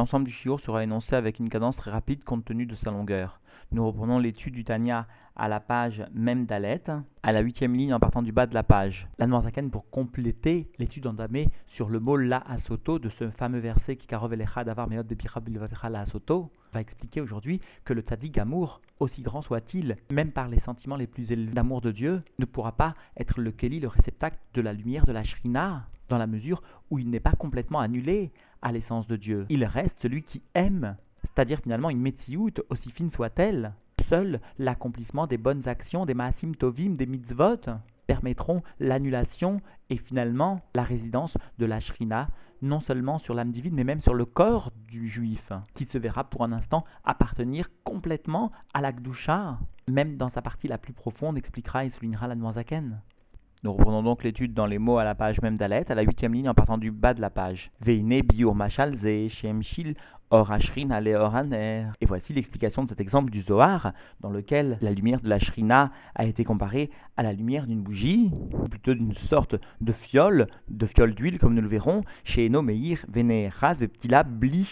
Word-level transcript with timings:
L'ensemble 0.00 0.24
du 0.24 0.32
shiur 0.32 0.58
sera 0.60 0.82
énoncé 0.82 1.14
avec 1.14 1.40
une 1.40 1.50
cadence 1.50 1.76
très 1.76 1.90
rapide 1.90 2.24
compte 2.24 2.46
tenu 2.46 2.64
de 2.64 2.74
sa 2.76 2.90
longueur. 2.90 3.38
Nous 3.70 3.86
reprenons 3.86 4.18
l'étude 4.18 4.54
du 4.54 4.64
Tanya 4.64 5.06
à 5.36 5.46
la 5.46 5.60
page 5.60 6.02
même 6.14 6.46
d'Alet, 6.46 6.84
à 7.22 7.32
la 7.32 7.40
huitième 7.40 7.74
ligne 7.74 7.92
en 7.92 8.00
partant 8.00 8.22
du 8.22 8.32
bas 8.32 8.46
de 8.46 8.54
la 8.54 8.62
page. 8.62 9.06
La 9.18 9.26
Noirzaken, 9.26 9.70
pour 9.70 9.90
compléter 9.90 10.70
l'étude 10.78 11.06
entamée 11.06 11.50
sur 11.66 11.90
le 11.90 12.00
mot 12.00 12.16
La 12.16 12.38
Asoto, 12.38 12.98
de 12.98 13.10
ce 13.18 13.28
fameux 13.32 13.58
verset 13.58 13.96
qui 13.96 14.06
davar 14.06 14.88
meot 14.88 15.04
La 15.90 16.00
Asoto, 16.00 16.50
va 16.72 16.80
expliquer 16.80 17.20
aujourd'hui 17.20 17.60
que 17.84 17.92
le 17.92 18.00
Tzadik 18.00 18.38
Amour, 18.38 18.80
aussi 19.00 19.20
grand 19.20 19.42
soit-il, 19.42 19.98
même 20.10 20.32
par 20.32 20.48
les 20.48 20.60
sentiments 20.60 20.96
les 20.96 21.08
plus 21.08 21.30
élevés 21.30 21.52
d'amour 21.52 21.82
de 21.82 21.92
Dieu, 21.92 22.22
ne 22.38 22.46
pourra 22.46 22.72
pas 22.72 22.94
être 23.18 23.38
le 23.38 23.52
Keli, 23.52 23.80
le 23.80 23.88
réceptacle 23.88 24.38
de 24.54 24.62
la 24.62 24.72
lumière 24.72 25.04
de 25.04 25.12
la 25.12 25.24
Shrina, 25.24 25.88
dans 26.08 26.18
la 26.18 26.26
mesure 26.26 26.62
où 26.90 26.98
il 26.98 27.08
n'est 27.10 27.20
pas 27.20 27.32
complètement 27.32 27.80
annulé 27.80 28.32
à 28.62 28.72
l'essence 28.72 29.06
de 29.06 29.16
Dieu. 29.16 29.46
Il 29.48 29.64
reste 29.64 29.94
celui 30.02 30.22
qui 30.22 30.42
aime 30.54 30.96
c'est-à-dire 31.34 31.60
finalement 31.60 31.90
une 31.90 32.00
métiout, 32.00 32.52
aussi 32.68 32.90
fine 32.92 33.10
soit-elle, 33.12 33.72
seul 34.08 34.40
l'accomplissement 34.58 35.26
des 35.26 35.38
bonnes 35.38 35.68
actions, 35.68 36.06
des 36.06 36.14
maasim 36.14 36.52
tovim, 36.58 36.96
des 36.96 37.06
mitzvot, 37.06 37.60
permettront 38.06 38.62
l'annulation 38.80 39.60
et 39.88 39.96
finalement 39.96 40.60
la 40.74 40.82
résidence 40.82 41.32
de 41.58 41.66
la 41.66 41.80
shrina, 41.80 42.28
non 42.62 42.80
seulement 42.80 43.18
sur 43.20 43.34
l'âme 43.34 43.52
divine, 43.52 43.74
mais 43.74 43.84
même 43.84 44.02
sur 44.02 44.14
le 44.14 44.24
corps 44.24 44.72
du 44.88 45.08
juif, 45.08 45.52
qui 45.76 45.86
se 45.86 45.98
verra 45.98 46.24
pour 46.24 46.42
un 46.42 46.52
instant 46.52 46.84
appartenir 47.04 47.70
complètement 47.84 48.50
à 48.74 48.80
la 48.80 48.92
Gdusha, 48.92 49.58
même 49.88 50.16
dans 50.16 50.30
sa 50.30 50.42
partie 50.42 50.68
la 50.68 50.78
plus 50.78 50.92
profonde, 50.92 51.38
expliquera 51.38 51.84
et 51.84 51.90
soulignera 51.90 52.26
la 52.26 52.34
Noazaken. 52.34 53.00
Nous 53.62 53.74
reprenons 53.74 54.02
donc 54.02 54.24
l'étude 54.24 54.54
dans 54.54 54.64
les 54.64 54.78
mots 54.78 54.96
à 54.96 55.04
la 55.04 55.14
page 55.14 55.38
même 55.42 55.58
d'Alet, 55.58 55.84
à 55.90 55.94
la 55.94 56.00
huitième 56.00 56.32
ligne 56.32 56.48
en 56.48 56.54
partant 56.54 56.78
du 56.78 56.90
bas 56.90 57.12
de 57.12 57.20
la 57.20 57.28
page. 57.28 57.70
Shemshil 57.84 59.94
Et 60.32 62.06
voici 62.06 62.32
l'explication 62.32 62.84
de 62.84 62.88
cet 62.88 63.00
exemple 63.00 63.30
du 63.30 63.42
Zohar, 63.42 63.92
dans 64.22 64.30
lequel 64.30 64.78
la 64.80 64.92
lumière 64.92 65.20
de 65.20 65.28
la 65.28 65.38
shrina 65.38 65.92
a 66.14 66.24
été 66.24 66.42
comparée 66.42 66.88
à 67.18 67.22
la 67.22 67.34
lumière 67.34 67.66
d'une 67.66 67.82
bougie, 67.82 68.30
ou 68.32 68.66
plutôt 68.66 68.94
d'une 68.94 69.14
sorte 69.28 69.56
de 69.82 69.92
fiole, 69.92 70.46
de 70.70 70.86
fiole 70.86 71.14
d'huile, 71.14 71.38
comme 71.38 71.52
nous 71.52 71.60
le 71.60 71.68
verrons, 71.68 72.02
chez 72.24 72.46
Eno 72.46 72.62
Meir 72.62 73.04
Veneras 73.08 73.74
Ptila 73.74 74.22
Bli. 74.22 74.66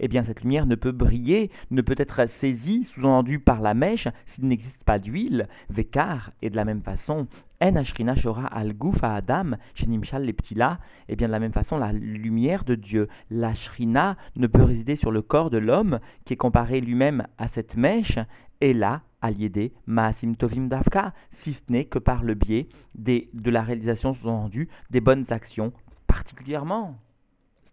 Eh 0.00 0.08
bien, 0.08 0.24
cette 0.24 0.40
lumière 0.40 0.64
ne 0.64 0.76
peut 0.76 0.92
briller, 0.92 1.50
ne 1.70 1.82
peut 1.82 1.96
être 1.98 2.26
saisie, 2.40 2.88
sous-entendue 2.94 3.38
par 3.38 3.60
la 3.60 3.74
mèche, 3.74 4.08
s'il 4.34 4.48
n'existe 4.48 4.82
pas 4.84 4.98
d'huile. 4.98 5.46
Vekar, 5.68 6.30
et 6.40 6.48
de 6.48 6.56
la 6.56 6.64
même 6.64 6.80
façon, 6.80 7.26
en 7.60 7.76
ashrina 7.76 8.14
shora 8.16 8.46
al 8.46 8.74
à 9.02 9.16
adam, 9.16 9.56
shenimshal 9.74 10.24
les 10.24 10.34
là, 10.54 10.78
et 11.08 11.16
bien 11.16 11.26
de 11.26 11.32
la 11.32 11.40
même 11.40 11.52
façon, 11.52 11.78
la 11.78 11.92
lumière 11.92 12.64
de 12.64 12.74
Dieu, 12.74 13.08
la 13.30 13.54
shrina, 13.54 14.16
ne 14.36 14.46
peut 14.46 14.62
résider 14.62 14.96
sur 14.96 15.10
le 15.10 15.22
corps 15.22 15.50
de 15.50 15.58
l'homme, 15.58 15.98
qui 16.24 16.34
est 16.34 16.36
comparé 16.36 16.80
lui-même 16.80 17.26
à 17.38 17.48
cette 17.54 17.76
mèche, 17.76 18.18
et 18.60 18.72
là, 18.74 19.02
aliédé, 19.22 19.72
maasim 19.86 20.34
tovim 20.34 20.68
davka, 20.68 21.12
si 21.42 21.54
ce 21.54 21.72
n'est 21.72 21.84
que 21.84 21.98
par 21.98 22.22
le 22.22 22.34
biais 22.34 22.68
des, 22.94 23.28
de 23.32 23.50
la 23.50 23.62
réalisation 23.62 24.14
sous-entendue 24.14 24.68
des 24.90 25.00
bonnes 25.00 25.26
actions, 25.30 25.72
particulièrement. 26.06 26.98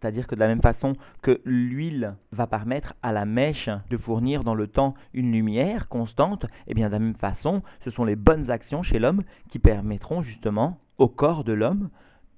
C'est-à-dire 0.05 0.27
que 0.27 0.35
de 0.35 0.39
la 0.39 0.47
même 0.47 0.61
façon 0.61 0.93
que 1.23 1.41
l'huile 1.45 2.13
va 2.31 2.45
permettre 2.45 2.93
à 3.01 3.11
la 3.11 3.25
mèche 3.25 3.71
de 3.89 3.97
fournir 3.97 4.43
dans 4.43 4.53
le 4.53 4.67
temps 4.67 4.93
une 5.15 5.31
lumière 5.31 5.87
constante, 5.87 6.43
et 6.43 6.47
eh 6.67 6.73
bien 6.75 6.89
de 6.89 6.91
la 6.91 6.99
même 6.99 7.15
façon, 7.15 7.63
ce 7.83 7.89
sont 7.89 8.05
les 8.05 8.15
bonnes 8.15 8.51
actions 8.51 8.83
chez 8.83 8.99
l'homme 8.99 9.23
qui 9.49 9.57
permettront 9.57 10.21
justement 10.21 10.77
au 10.99 11.07
corps 11.07 11.43
de 11.43 11.53
l'homme 11.53 11.89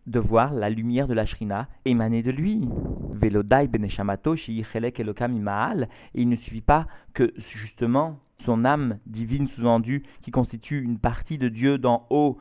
de 0.06 0.18
voir 0.18 0.54
la 0.54 0.70
lumière 0.70 1.10
de 1.10 1.14
la 1.14 1.26
shrina 1.26 1.68
émaner 1.84 2.23
de 2.23 2.32
lui. 2.32 2.70
Velodai 3.12 3.68
beneshamato 3.68 4.38
elokam 4.38 5.36
imaal. 5.36 5.90
Et 6.16 6.22
il 6.22 6.30
ne 6.30 6.38
suffit 6.38 6.62
pas 6.62 6.88
que 7.14 7.34
justement 7.54 8.18
son 8.45 8.64
âme 8.64 8.98
divine 9.08 9.50
sous-endue, 9.58 10.04
qui 10.22 10.32
constitue 10.32 10.82
une 10.82 11.00
partie 11.00 11.38
de 11.38 11.50
Dieu 11.50 11.78
d'en 11.78 12.08
haut, 12.10 12.38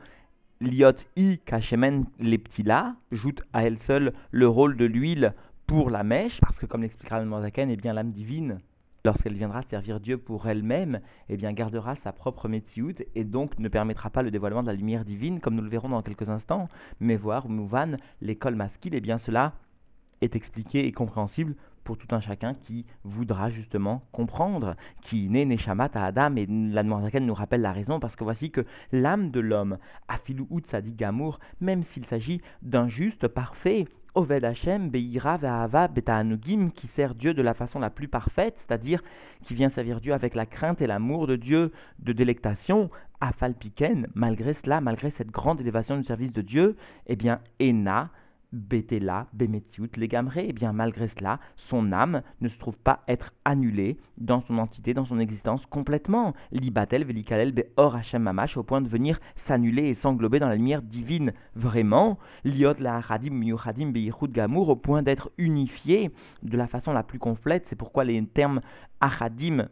Liot 0.59 0.97
i 1.15 1.37
kachemen 1.45 2.05
leptila 2.19 2.95
joue 3.11 3.35
à 3.53 3.63
elle 3.63 3.77
seule 3.85 4.13
le 4.31 4.47
rôle 4.47 4.75
de 4.75 4.85
l'huile 4.85 5.35
pour 5.67 5.91
la 5.91 6.03
mèche, 6.03 6.39
parce 6.41 6.57
que 6.57 6.65
comme 6.65 6.81
l'expliquera 6.81 7.19
le 7.19 7.27
Mozaken, 7.27 7.69
eh 7.69 7.75
bien 7.75 7.93
l'âme 7.93 8.11
divine, 8.11 8.59
lorsqu'elle 9.05 9.35
viendra 9.35 9.61
servir 9.69 9.99
Dieu 9.99 10.17
pour 10.17 10.47
elle-même, 10.47 11.01
eh 11.29 11.37
bien 11.37 11.53
gardera 11.53 11.95
sa 12.03 12.11
propre 12.11 12.47
métiout 12.47 12.95
et 13.13 13.23
donc 13.23 13.59
ne 13.59 13.69
permettra 13.69 14.09
pas 14.09 14.23
le 14.23 14.31
dévoilement 14.31 14.63
de 14.63 14.67
la 14.67 14.73
lumière 14.73 15.05
divine, 15.05 15.41
comme 15.41 15.53
nous 15.53 15.61
le 15.61 15.69
verrons 15.69 15.89
dans 15.89 16.01
quelques 16.01 16.27
instants. 16.27 16.69
Mais 16.99 17.17
voir 17.17 17.47
Mouvan, 17.47 17.97
l'école 18.21 18.55
masculine, 18.55 18.97
eh 18.97 19.01
bien 19.01 19.19
cela 19.19 19.53
est 20.21 20.35
expliqué 20.35 20.87
et 20.87 20.91
compréhensible 20.91 21.53
pour 21.87 21.97
tout 21.97 22.13
un 22.13 22.19
chacun 22.19 22.53
qui 22.65 22.85
voudra 23.05 23.49
justement 23.49 24.03
comprendre 24.11 24.75
qui 25.03 25.29
naît 25.29 25.45
Neshamat 25.45 25.91
à 25.93 26.07
Adam 26.07 26.35
et 26.35 26.45
la 26.45 26.83
nous 26.83 27.33
rappelle 27.33 27.61
la 27.61 27.71
raison 27.71 28.01
parce 28.01 28.13
que 28.17 28.25
voici 28.25 28.51
que 28.51 28.65
l'âme 28.91 29.31
de 29.31 29.39
l'homme, 29.39 29.77
Afilou 30.09 30.49
Sadik 30.69 30.97
Gamour, 30.97 31.39
même 31.61 31.85
s'il 31.93 32.05
s'agit 32.07 32.41
d'un 32.61 32.89
juste 32.89 33.29
parfait, 33.29 33.87
Oved 34.15 34.43
Hashem, 34.43 34.89
Beira, 34.89 35.37
Ve'ava, 35.37 35.87
Beta'anugim, 35.87 36.71
qui 36.71 36.89
sert 36.97 37.15
Dieu 37.15 37.33
de 37.33 37.41
la 37.41 37.53
façon 37.53 37.79
la 37.79 37.89
plus 37.89 38.09
parfaite, 38.09 38.57
c'est-à-dire 38.67 39.01
qui 39.45 39.53
vient 39.53 39.69
servir 39.69 40.01
Dieu 40.01 40.11
avec 40.13 40.35
la 40.35 40.45
crainte 40.45 40.81
et 40.81 40.87
l'amour 40.87 41.25
de 41.25 41.37
Dieu, 41.37 41.71
de 41.99 42.11
délectation, 42.11 42.89
Afalpiken, 43.21 44.07
malgré 44.13 44.57
cela, 44.61 44.81
malgré 44.81 45.13
cette 45.17 45.31
grande 45.31 45.61
élévation 45.61 45.95
du 45.97 46.03
service 46.03 46.33
de 46.33 46.41
Dieu, 46.41 46.75
eh 47.07 47.15
bien, 47.15 47.39
Ena, 47.61 48.09
Betela, 48.53 49.27
Bemetiut, 49.33 49.89
Legamre, 49.97 50.37
et 50.37 50.47
eh 50.49 50.53
bien 50.53 50.71
malgré 50.73 51.09
cela, 51.17 51.39
son 51.69 51.91
âme 51.91 52.21
ne 52.41 52.49
se 52.49 52.57
trouve 52.57 52.77
pas 52.77 53.01
être 53.07 53.33
annulée 53.45 53.97
dans 54.17 54.41
son 54.47 54.57
entité, 54.57 54.93
dans 54.93 55.05
son 55.05 55.19
existence 55.19 55.65
complètement. 55.69 56.33
Libatel, 56.51 57.03
Velikalel, 57.03 57.51
Beor 57.51 57.95
Hashem 57.95 58.23
Mamash, 58.23 58.55
au 58.57 58.63
point 58.63 58.81
de 58.81 58.87
venir 58.87 59.19
s'annuler 59.47 59.89
et 59.89 59.95
s'englober 59.95 60.39
dans 60.39 60.47
la 60.47 60.55
lumière 60.55 60.81
divine. 60.81 61.33
Vraiment, 61.55 62.17
Liot 62.45 62.75
la 62.79 63.01
Hadim 63.07 63.33
Miyuchadim 63.33 63.91
Beichut 63.91 64.29
Gamour, 64.29 64.69
au 64.69 64.75
point 64.75 65.03
d'être 65.03 65.29
unifié 65.37 66.11
de 66.43 66.57
la 66.57 66.67
façon 66.67 66.93
la 66.93 67.03
plus 67.03 67.19
complète. 67.19 67.65
C'est 67.69 67.75
pourquoi 67.75 68.05
les 68.05 68.23
termes 68.25 68.61
Achadim 69.01 69.67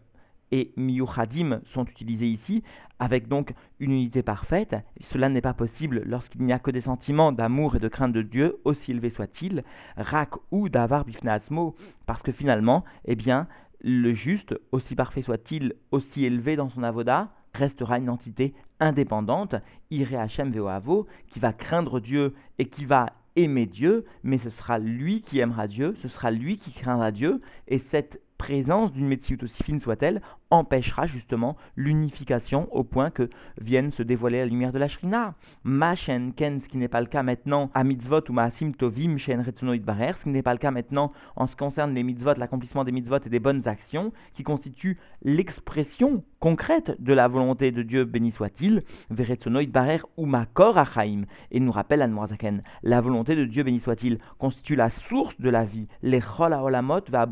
et 0.52 0.72
Miyuchadim 0.78 1.62
sont 1.74 1.86
utilisés 1.86 2.28
ici, 2.28 2.64
avec 3.00 3.28
donc 3.28 3.54
une 3.80 3.92
unité 3.92 4.24
parfaite. 4.24 4.76
Cela 5.12 5.30
n'est 5.30 5.42
pas 5.42 5.54
possible 5.54 6.04
lorsqu'il 6.06 6.44
n'y 6.44 6.54
a 6.54 6.60
que 6.60 6.72
des 6.72 6.82
sentiments 6.82 7.32
d'amour 7.32 7.76
et 7.76 7.80
de 7.80 7.88
crainte 7.88 8.14
de 8.14 8.22
Dieu, 8.22 8.58
aussi 8.64 8.92
élevés 8.92 9.12
soient-ils, 9.12 9.64
rak 9.98 10.32
ou 10.52 10.70
davar 10.70 11.06
bifnasmo, 11.06 11.76
parce 12.06 12.22
que 12.22 12.32
finalement, 12.32 12.86
eh 13.06 13.16
bien, 13.16 13.48
le 13.82 14.14
juste, 14.14 14.56
aussi 14.72 14.96
parfait 14.96 15.22
soit-il, 15.22 15.74
aussi 15.92 16.26
élevé 16.26 16.56
dans 16.56 16.70
son 16.70 16.84
avoda, 16.84 17.30
restera 17.54 17.98
une 17.98 18.10
entité 18.10 18.54
indépendante, 18.80 19.56
Ire 19.92 20.20
Hashem 20.20 20.52
Veoavo, 20.52 21.08
qui 21.34 21.40
va 21.40 21.54
craindre 21.54 22.00
Dieu 22.00 22.34
et 22.60 22.66
qui 22.66 22.86
va 22.86 23.14
aimer 23.36 23.66
Dieu, 23.66 24.06
mais 24.24 24.40
ce 24.40 24.50
sera 24.52 24.80
lui 24.80 25.22
qui 25.24 25.40
aimera 25.40 25.68
Dieu, 25.68 25.96
ce 26.02 26.08
sera 26.10 26.32
lui 26.32 26.58
qui 26.58 26.72
craindra 26.72 27.12
Dieu, 27.12 27.42
et 27.68 27.82
cette 27.92 28.22
présence 28.38 28.92
d'une 28.94 29.08
médecine 29.08 29.38
aussi 29.42 29.64
fine 29.64 29.82
soit-elle 29.82 30.22
empêchera 30.60 31.08
justement 31.08 31.56
l'unification 31.76 32.68
au 32.72 32.84
point 32.84 33.10
que 33.10 33.30
vienne 33.62 33.92
se 33.94 34.04
dévoiler 34.04 34.40
la 34.40 34.46
lumière 34.46 34.74
de 34.74 34.80
la 34.80 34.88
Shrina. 34.88 35.36
Ma 35.64 35.96
ken, 35.96 36.62
ce 36.62 36.68
qui 36.68 36.78
n'est 36.78 36.88
pas 36.88 37.02
le 37.02 37.08
cas 37.08 37.24
maintenant 37.24 37.70
à 37.74 37.84
mitzvot 37.84 38.22
ou 38.30 38.34
maasim 38.34 38.72
tovim 38.74 39.18
shen 39.18 39.42
retsunoid 39.42 39.84
barer, 39.84 40.14
ce 40.20 40.24
qui 40.24 40.30
n'est 40.30 40.42
pas 40.42 40.54
le 40.54 40.60
cas 40.60 40.72
maintenant 40.72 41.12
en 41.36 41.48
ce 41.48 41.52
qui 41.52 41.58
concerne 41.58 41.94
les 41.94 42.04
mitzvot, 42.04 42.34
l'accomplissement 42.38 42.84
des 42.84 42.92
mitzvot 42.92 43.20
et 43.26 43.30
des 43.30 43.40
bonnes 43.40 43.68
actions, 43.68 44.12
qui 44.36 44.44
constituent 44.44 44.98
l'expression 45.24 46.24
concrète 46.40 47.00
de 47.00 47.14
la 47.14 47.28
volonté 47.28 47.72
de 47.72 47.84
Dieu, 47.84 48.06
béni 48.06 48.32
soit-il, 48.32 48.84
veretsunoid 49.10 49.68
barer 49.68 50.02
ou 50.18 50.26
makor 50.26 50.78
achaim, 50.78 51.24
et 51.52 51.60
nous 51.60 51.72
rappelle 51.72 52.06
Noirzaken, 52.06 52.64
la 52.84 53.02
volonté 53.02 53.36
de 53.36 53.46
Dieu, 53.46 53.64
béni 53.64 53.80
soit-il, 53.80 54.20
constitue 54.40 54.76
la 54.76 54.90
source 55.10 55.40
de 55.40 55.50
la 55.50 55.64
vie, 55.64 55.88
les 56.04 56.22
chol 56.22 56.54
haolamot 56.54 57.02
va 57.10 57.26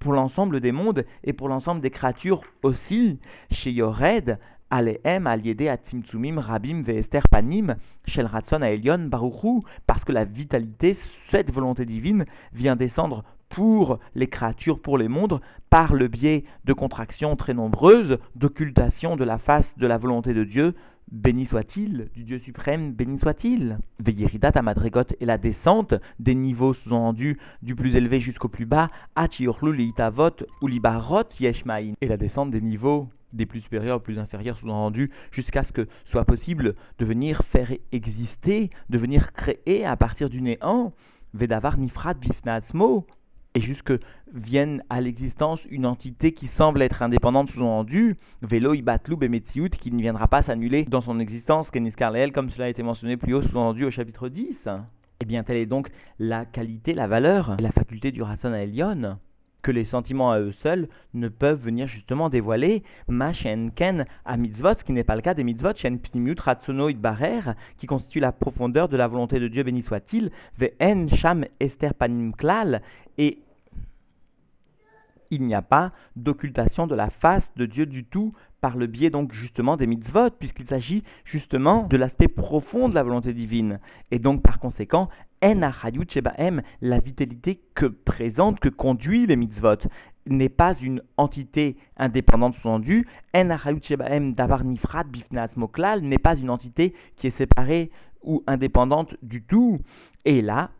pour 0.00 0.12
l'ensemble 0.12 0.60
des 0.60 0.72
mondes 0.72 1.04
et 1.24 1.32
pour 1.32 1.48
l'ensemble 1.48 1.80
des 1.80 1.90
créatures 1.90 2.42
aussi, 2.62 3.18
chez 3.50 3.70
Yored, 3.70 4.38
Alehem, 4.70 5.26
Aliede, 5.26 5.68
Atzimtzumim, 5.68 6.38
Rabim, 6.38 6.82
Veester, 6.82 7.20
Panim, 7.30 7.76
Shel 8.06 8.26
Ratson, 8.26 8.62
Aelion, 8.62 9.08
Baruchu, 9.08 9.62
parce 9.86 10.04
que 10.04 10.12
la 10.12 10.24
vitalité, 10.24 10.96
cette 11.30 11.50
volonté 11.50 11.84
divine, 11.86 12.26
vient 12.52 12.76
descendre 12.76 13.24
pour 13.50 13.98
les 14.14 14.26
créatures, 14.26 14.80
pour 14.80 14.98
les 14.98 15.08
mondes, 15.08 15.40
par 15.70 15.94
le 15.94 16.08
biais 16.08 16.44
de 16.64 16.72
contractions 16.72 17.34
très 17.36 17.54
nombreuses, 17.54 18.18
d'occultation 18.36 19.16
de 19.16 19.24
la 19.24 19.38
face 19.38 19.64
de 19.78 19.86
la 19.86 19.98
volonté 19.98 20.34
de 20.34 20.44
Dieu, 20.44 20.74
béni 21.10 21.46
soit-il, 21.46 22.08
du 22.14 22.24
Dieu 22.24 22.38
suprême, 22.40 22.92
béni 22.92 23.18
soit-il. 23.18 23.78
Veyeridat 23.98 24.52
Amadregot 24.54 25.04
et 25.20 25.26
la 25.26 25.38
descente 25.38 25.94
des 26.18 26.34
niveaux 26.34 26.74
sous-entendus 26.74 27.38
du 27.62 27.74
plus 27.74 27.94
élevé 27.96 28.20
jusqu'au 28.20 28.48
plus 28.48 28.66
bas, 28.66 28.90
Achiorlu 29.16 29.74
liitavot 29.74 30.30
ou 30.60 30.68
yeshmaim, 30.68 31.94
et 32.00 32.08
la 32.08 32.16
descente 32.16 32.50
des 32.50 32.60
niveaux 32.60 33.08
des 33.32 33.46
plus 33.46 33.60
supérieurs 33.60 34.02
plus 34.02 34.18
inférieurs 34.18 34.58
sous-entendus, 34.58 35.10
jusqu'à 35.32 35.64
ce 35.64 35.72
que 35.72 35.86
soit 36.10 36.24
possible 36.24 36.74
de 36.98 37.04
venir 37.04 37.42
faire 37.52 37.70
exister, 37.92 38.70
de 38.88 38.98
venir 38.98 39.32
créer 39.32 39.84
à 39.84 39.96
partir 39.96 40.30
du 40.30 40.40
néant, 40.40 40.92
Vedavar 41.34 41.76
nifrat 41.76 42.14
et 43.58 43.60
jusque 43.60 43.92
vienne 44.32 44.84
à 44.88 45.00
l'existence 45.00 45.58
une 45.68 45.84
entité 45.84 46.30
qui 46.30 46.48
semble 46.56 46.80
être 46.80 47.02
indépendante 47.02 47.50
sous-entendu, 47.50 48.16
Velo 48.40 48.72
Ibatlu 48.72 49.16
Bemetsiout, 49.16 49.70
qui 49.80 49.90
ne 49.90 50.00
viendra 50.00 50.28
pas 50.28 50.44
s'annuler 50.44 50.84
dans 50.84 51.00
son 51.00 51.18
existence, 51.18 51.68
Kenis 51.70 51.90
Karleel, 51.90 52.30
comme 52.30 52.50
cela 52.50 52.66
a 52.66 52.68
été 52.68 52.84
mentionné 52.84 53.16
plus 53.16 53.34
haut 53.34 53.42
sous-entendu 53.42 53.84
au 53.84 53.90
chapitre 53.90 54.28
10. 54.28 54.56
Eh 55.20 55.24
bien, 55.24 55.42
telle 55.42 55.56
est 55.56 55.66
donc 55.66 55.90
la 56.20 56.44
qualité, 56.44 56.92
la 56.94 57.08
valeur, 57.08 57.56
la 57.58 57.72
faculté 57.72 58.12
du 58.12 58.22
Rasson 58.22 58.52
à 58.52 58.60
Elion 58.60 59.18
que 59.62 59.72
les 59.72 59.86
sentiments 59.86 60.30
à 60.30 60.38
eux 60.38 60.54
seuls 60.62 60.88
ne 61.14 61.28
peuvent 61.28 61.60
venir 61.60 61.88
justement 61.88 62.30
dévoiler 62.30 62.84
ma 63.08 63.32
ken 63.32 64.06
à 64.24 64.36
mitzvot, 64.36 64.74
ce 64.78 64.84
qui 64.84 64.92
n'est 64.92 65.02
pas 65.02 65.16
le 65.16 65.20
cas 65.20 65.34
des 65.34 65.42
mitzvot, 65.42 65.74
shen 65.76 65.98
pnimiut 65.98 66.38
ratsono 66.38 66.92
barer, 66.92 67.40
qui 67.78 67.86
constitue 67.86 68.20
la 68.20 68.30
profondeur 68.30 68.88
de 68.88 68.96
la 68.96 69.08
volonté 69.08 69.40
de 69.40 69.48
Dieu, 69.48 69.64
béni 69.64 69.82
soit-il, 69.82 70.30
en 70.80 71.08
sham 71.16 71.44
ester 71.58 71.90
panim 71.98 72.32
klal, 72.32 72.82
et 73.18 73.38
il 75.30 75.42
n'y 75.42 75.54
a 75.54 75.62
pas 75.62 75.92
d'occultation 76.16 76.86
de 76.86 76.94
la 76.94 77.10
face 77.10 77.42
de 77.56 77.66
Dieu 77.66 77.86
du 77.86 78.04
tout 78.04 78.32
par 78.60 78.76
le 78.76 78.86
biais 78.86 79.10
donc 79.10 79.32
justement 79.32 79.76
des 79.76 79.86
mitzvot, 79.86 80.30
puisqu'il 80.38 80.66
s'agit 80.66 81.04
justement 81.24 81.84
de 81.84 81.96
l'aspect 81.96 82.28
profond 82.28 82.88
de 82.88 82.94
la 82.94 83.02
volonté 83.02 83.32
divine. 83.32 83.78
Et 84.10 84.18
donc 84.18 84.42
par 84.42 84.58
conséquent, 84.58 85.08
en 85.42 85.70
shebaem, 86.08 86.62
la 86.80 86.98
vitalité 86.98 87.60
que 87.74 87.86
présente, 87.86 88.58
que 88.58 88.68
conduit 88.68 89.26
les 89.26 89.36
mitzvot, 89.36 89.76
n'est 90.26 90.48
pas 90.48 90.74
une 90.82 91.02
entité 91.16 91.76
indépendante 91.96 92.56
sous-entendue. 92.56 93.06
En 93.34 93.56
shebaem 93.82 94.34
davar 94.34 94.64
nifrat 94.64 95.04
bifnat 95.04 95.50
moklal 95.56 96.02
n'est 96.02 96.18
pas 96.18 96.36
une 96.36 96.50
entité 96.50 96.94
qui 97.16 97.28
est 97.28 97.38
séparée 97.38 97.90
ou 98.22 98.42
indépendante 98.46 99.14
du 99.22 99.42
tout. 99.42 99.78
Et 100.24 100.42
là, 100.42 100.70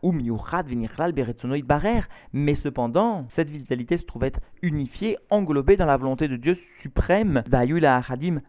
barer. 1.63 2.01
Mais 2.33 2.55
cependant, 2.61 3.25
cette 3.35 3.49
vitalité 3.49 3.97
se 3.97 4.03
trouvait 4.03 4.33
unifiée, 4.61 5.17
englobée 5.29 5.77
dans 5.77 5.85
la 5.85 5.97
volonté 5.97 6.27
de 6.27 6.35
Dieu 6.35 6.57
suprême. 6.81 7.43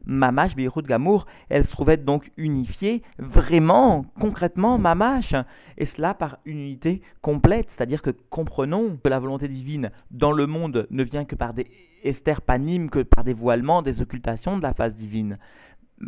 mamash 0.04 0.54
gamour. 0.56 1.26
Elle 1.48 1.64
se 1.64 1.70
trouvait 1.70 1.96
donc 1.96 2.30
unifiée, 2.36 3.02
vraiment, 3.18 4.04
concrètement, 4.20 4.78
mamash. 4.78 5.34
Et 5.78 5.86
cela 5.96 6.12
par 6.12 6.38
une 6.44 6.58
unité 6.58 7.02
complète. 7.22 7.68
C'est-à-dire 7.76 8.02
que 8.02 8.10
comprenons 8.28 8.98
que 9.02 9.08
la 9.08 9.20
volonté 9.20 9.48
divine 9.48 9.90
dans 10.10 10.32
le 10.32 10.46
monde 10.46 10.86
ne 10.90 11.02
vient 11.04 11.24
que 11.24 11.36
par 11.36 11.54
des 11.54 11.66
esterpanimes, 12.02 12.90
que 12.90 13.02
par 13.02 13.24
des 13.24 13.32
voilements, 13.32 13.82
des 13.82 14.00
occultations 14.00 14.58
de 14.58 14.62
la 14.62 14.74
face 14.74 14.94
divine. 14.94 15.38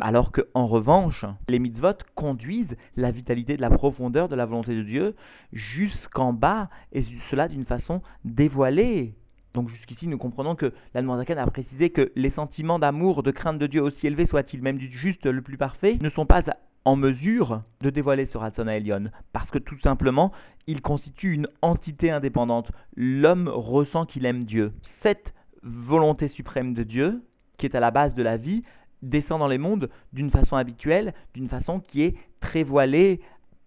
Alors 0.01 0.31
que, 0.31 0.41
en 0.53 0.65
revanche, 0.65 1.23
les 1.47 1.59
mitzvot 1.59 1.93
conduisent 2.15 2.75
la 2.97 3.11
vitalité 3.11 3.55
de 3.57 3.61
la 3.61 3.69
profondeur 3.69 4.27
de 4.27 4.35
la 4.35 4.45
volonté 4.45 4.75
de 4.75 4.83
Dieu 4.83 5.15
jusqu'en 5.51 6.33
bas, 6.33 6.69
et 6.93 7.05
cela 7.29 7.47
d'une 7.47 7.65
façon 7.65 8.01
dévoilée. 8.25 9.13
Donc 9.53 9.69
jusqu'ici, 9.69 10.07
nous 10.07 10.17
comprenons 10.17 10.55
que 10.55 10.73
l'Almanzakan 10.95 11.37
a 11.37 11.45
précisé 11.45 11.91
que 11.91 12.11
les 12.15 12.31
sentiments 12.31 12.79
d'amour, 12.79 13.21
de 13.21 13.29
crainte 13.29 13.59
de 13.59 13.67
Dieu, 13.67 13.83
aussi 13.83 14.07
élevés 14.07 14.25
soient-ils, 14.25 14.63
même 14.63 14.77
du 14.77 14.89
juste 14.97 15.27
le 15.27 15.41
plus 15.43 15.57
parfait, 15.57 15.97
ne 16.01 16.09
sont 16.09 16.25
pas 16.25 16.41
en 16.85 16.95
mesure 16.95 17.61
de 17.81 17.89
dévoiler 17.91 18.25
ce 18.25 18.37
Ratzon 18.37 18.67
Elion, 18.67 19.11
parce 19.31 19.49
que 19.51 19.59
tout 19.59 19.79
simplement, 19.81 20.31
il 20.65 20.81
constitue 20.81 21.33
une 21.33 21.47
entité 21.61 22.09
indépendante. 22.09 22.71
L'homme 22.95 23.47
ressent 23.47 24.05
qu'il 24.05 24.25
aime 24.25 24.45
Dieu. 24.45 24.73
Cette 25.03 25.33
volonté 25.61 26.29
suprême 26.29 26.73
de 26.73 26.83
Dieu, 26.83 27.21
qui 27.57 27.67
est 27.67 27.75
à 27.75 27.79
la 27.79 27.91
base 27.91 28.15
de 28.15 28.23
la 28.23 28.37
vie, 28.37 28.63
descend 29.09 29.39
dans 29.39 29.47
les 29.47 29.57
mondes 29.57 29.89
d'une 30.13 30.31
façon 30.31 30.55
habituelle, 30.55 31.13
d'une 31.33 31.49
façon 31.49 31.79
qui 31.79 32.01
est 32.03 32.15
très 32.39 32.63
voilée 32.63 33.19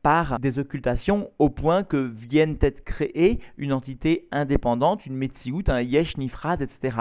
par 0.03 0.39
des 0.39 0.59
occultations 0.59 1.31
au 1.39 1.51
point 1.51 1.83
que 1.83 1.97
viennent 1.97 2.59
être 2.61 2.85
créées 2.85 3.41
une 3.59 3.73
entité 3.73 4.29
indépendante, 4.31 5.05
une 5.05 5.17
Metsiout, 5.17 5.65
un 5.67 5.81
Yesh 5.81 6.17
Nifraz, 6.17 6.59
etc. 6.61 6.97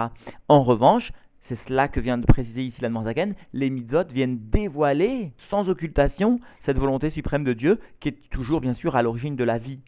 En 0.48 0.62
revanche, 0.64 1.12
c'est 1.48 1.58
cela 1.68 1.86
que 1.86 2.00
vient 2.00 2.18
de 2.18 2.26
préciser 2.26 2.62
ici 2.64 2.80
la 2.80 2.90
Zaken, 2.90 3.34
les 3.52 3.70
mitzvot 3.70 4.04
viennent 4.12 4.38
dévoiler 4.50 5.30
sans 5.50 5.68
occultation 5.68 6.40
cette 6.64 6.78
volonté 6.78 7.10
suprême 7.10 7.44
de 7.44 7.52
Dieu 7.52 7.78
qui 8.00 8.08
est 8.08 8.30
toujours 8.30 8.60
bien 8.60 8.74
sûr 8.74 8.96
à 8.96 9.02
l'origine 9.02 9.36
de 9.36 9.44
la 9.44 9.58
vie. 9.58 9.78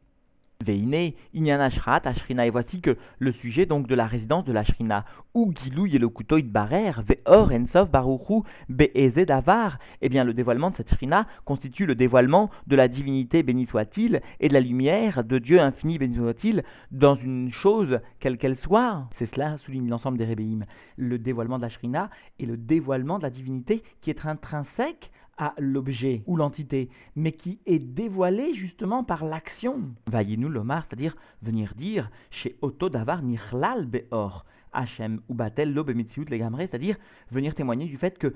Veine, 0.64 1.12
Inyan 1.34 1.60
Ashrat, 1.60 2.02
Ashrina, 2.04 2.44
et 2.44 2.50
voici 2.50 2.80
que 2.80 2.96
le 3.20 3.30
sujet 3.30 3.64
donc 3.64 3.86
de 3.86 3.94
la 3.94 4.08
résidence 4.08 4.44
de 4.44 4.52
l'Ashrina, 4.52 5.04
ou 5.32 5.54
Gilou 5.54 5.86
Yelokutoid 5.86 6.50
Barer, 6.50 6.90
Veor 7.06 7.52
Ensov 7.52 7.90
Baruchu, 7.90 8.42
Be'eze 8.68 9.24
Davar, 9.24 9.78
eh 10.02 10.08
bien 10.08 10.24
le 10.24 10.34
dévoilement 10.34 10.70
de 10.70 10.76
cette 10.76 10.92
Shrina 10.96 11.28
constitue 11.44 11.86
le 11.86 11.94
dévoilement 11.94 12.50
de 12.66 12.74
la 12.74 12.88
divinité, 12.88 13.44
béni 13.44 13.66
soit-il, 13.66 14.20
et 14.40 14.48
de 14.48 14.52
la 14.52 14.58
lumière 14.58 15.22
de 15.22 15.38
Dieu 15.38 15.60
infini, 15.60 15.96
béni 15.96 16.16
soit-il, 16.16 16.64
dans 16.90 17.14
une 17.14 17.52
chose, 17.52 18.00
quelle 18.18 18.36
qu'elle 18.36 18.58
soit. 18.58 19.04
C'est 19.20 19.32
cela, 19.32 19.58
souligne 19.58 19.88
l'ensemble 19.88 20.18
des 20.18 20.24
Rébéim. 20.24 20.64
Le 20.96 21.18
dévoilement 21.18 21.58
de 21.58 21.62
la 21.62 21.68
Shrina 21.68 22.10
et 22.40 22.46
le 22.46 22.56
dévoilement 22.56 23.18
de 23.18 23.22
la 23.22 23.30
divinité 23.30 23.84
qui 24.02 24.10
est 24.10 24.26
intrinsèque 24.26 25.08
à 25.38 25.54
l'objet 25.58 26.22
ou 26.26 26.36
l'entité, 26.36 26.90
mais 27.16 27.32
qui 27.32 27.58
est 27.66 27.78
dévoilé 27.78 28.54
justement 28.54 29.04
par 29.04 29.24
l'action. 29.24 29.80
Vayinu 30.06 30.48
lomar, 30.48 30.84
c'est-à-dire 30.88 31.16
venir 31.42 31.74
dire 31.76 32.10
chez 32.30 32.56
Otto 32.60 32.88
Davar 32.88 33.22
Nirlal 33.22 33.86
Beor, 33.86 34.44
Hachem 34.72 35.20
ou 35.28 35.34
Batel 35.34 35.72
Lo 35.72 35.84
Legamre, 35.84 36.58
c'est-à-dire 36.58 36.96
venir 37.30 37.54
témoigner 37.54 37.86
du 37.86 37.96
fait 37.96 38.18
que 38.18 38.34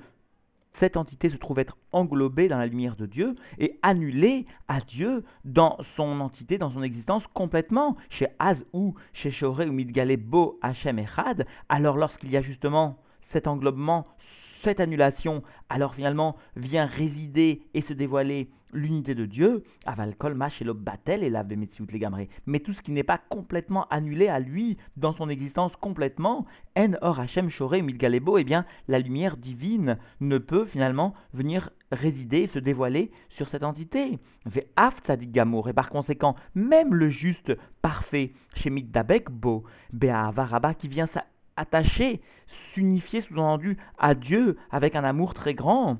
cette 0.79 0.97
entité 0.97 1.29
se 1.29 1.37
trouve 1.37 1.59
être 1.59 1.77
englobée 1.91 2.47
dans 2.47 2.57
la 2.57 2.65
lumière 2.65 2.95
de 2.95 3.05
Dieu 3.05 3.35
et 3.59 3.77
annulée 3.83 4.45
à 4.67 4.81
Dieu 4.81 5.23
dans 5.45 5.77
son 5.95 6.19
entité, 6.19 6.57
dans 6.57 6.71
son 6.71 6.81
existence 6.81 7.23
complètement. 7.33 7.95
Chez 8.09 8.27
Az 8.39 8.57
ou 8.73 8.95
chez 9.13 9.31
Shoré 9.31 9.67
ou 9.67 9.71
Midgale 9.71 10.17
Bo 10.17 10.57
Hachem 10.61 10.97
Echad, 10.97 11.45
alors 11.69 11.97
lorsqu'il 11.97 12.31
y 12.31 12.37
a 12.37 12.41
justement 12.41 12.97
cet 13.31 13.47
englobement 13.47 14.07
cette 14.63 14.79
annulation, 14.79 15.43
alors 15.69 15.95
finalement 15.95 16.35
vient 16.55 16.85
résider 16.85 17.61
et 17.73 17.81
se 17.83 17.93
dévoiler 17.93 18.49
l'unité 18.73 19.15
de 19.15 19.25
Dieu, 19.25 19.63
aval 19.85 20.15
mash 20.35 20.61
et 20.61 20.65
batel 20.65 21.23
et 21.23 21.29
la 21.29 21.43
les 21.43 21.99
gamré. 21.99 22.29
Mais 22.45 22.59
tout 22.59 22.73
ce 22.73 22.81
qui 22.81 22.91
n'est 22.91 23.03
pas 23.03 23.19
complètement 23.29 23.85
annulé 23.89 24.27
à 24.27 24.39
lui 24.39 24.77
dans 24.97 25.13
son 25.13 25.29
existence 25.29 25.71
complètement, 25.79 26.45
en 26.75 26.93
or 27.01 27.19
Hashem 27.19 27.49
shore 27.49 27.73
milgalebo, 27.73 28.37
eh 28.37 28.43
bien 28.43 28.65
la 28.87 28.99
lumière 28.99 29.37
divine 29.37 29.97
ne 30.21 30.37
peut 30.37 30.65
finalement 30.65 31.13
venir 31.33 31.69
résider, 31.91 32.49
se 32.53 32.59
dévoiler 32.59 33.11
sur 33.29 33.47
cette 33.49 33.63
entité. 33.63 34.17
Tzadik 35.05 35.31
gamour, 35.31 35.69
et 35.69 35.73
par 35.73 35.89
conséquent, 35.89 36.35
même 36.55 36.93
le 36.93 37.09
juste 37.09 37.53
parfait, 37.81 38.31
chez 38.55 38.69
Middabek 38.69 39.29
bo, 39.29 39.63
Be'avaraba 39.91 40.73
qui 40.73 40.87
vient 40.87 41.07
s'attacher 41.55 42.21
s'unifier 42.73 43.21
sous-entendu 43.21 43.77
à 43.97 44.15
Dieu 44.15 44.57
avec 44.71 44.95
un 44.95 45.03
amour 45.03 45.33
très 45.33 45.53
grand, 45.53 45.99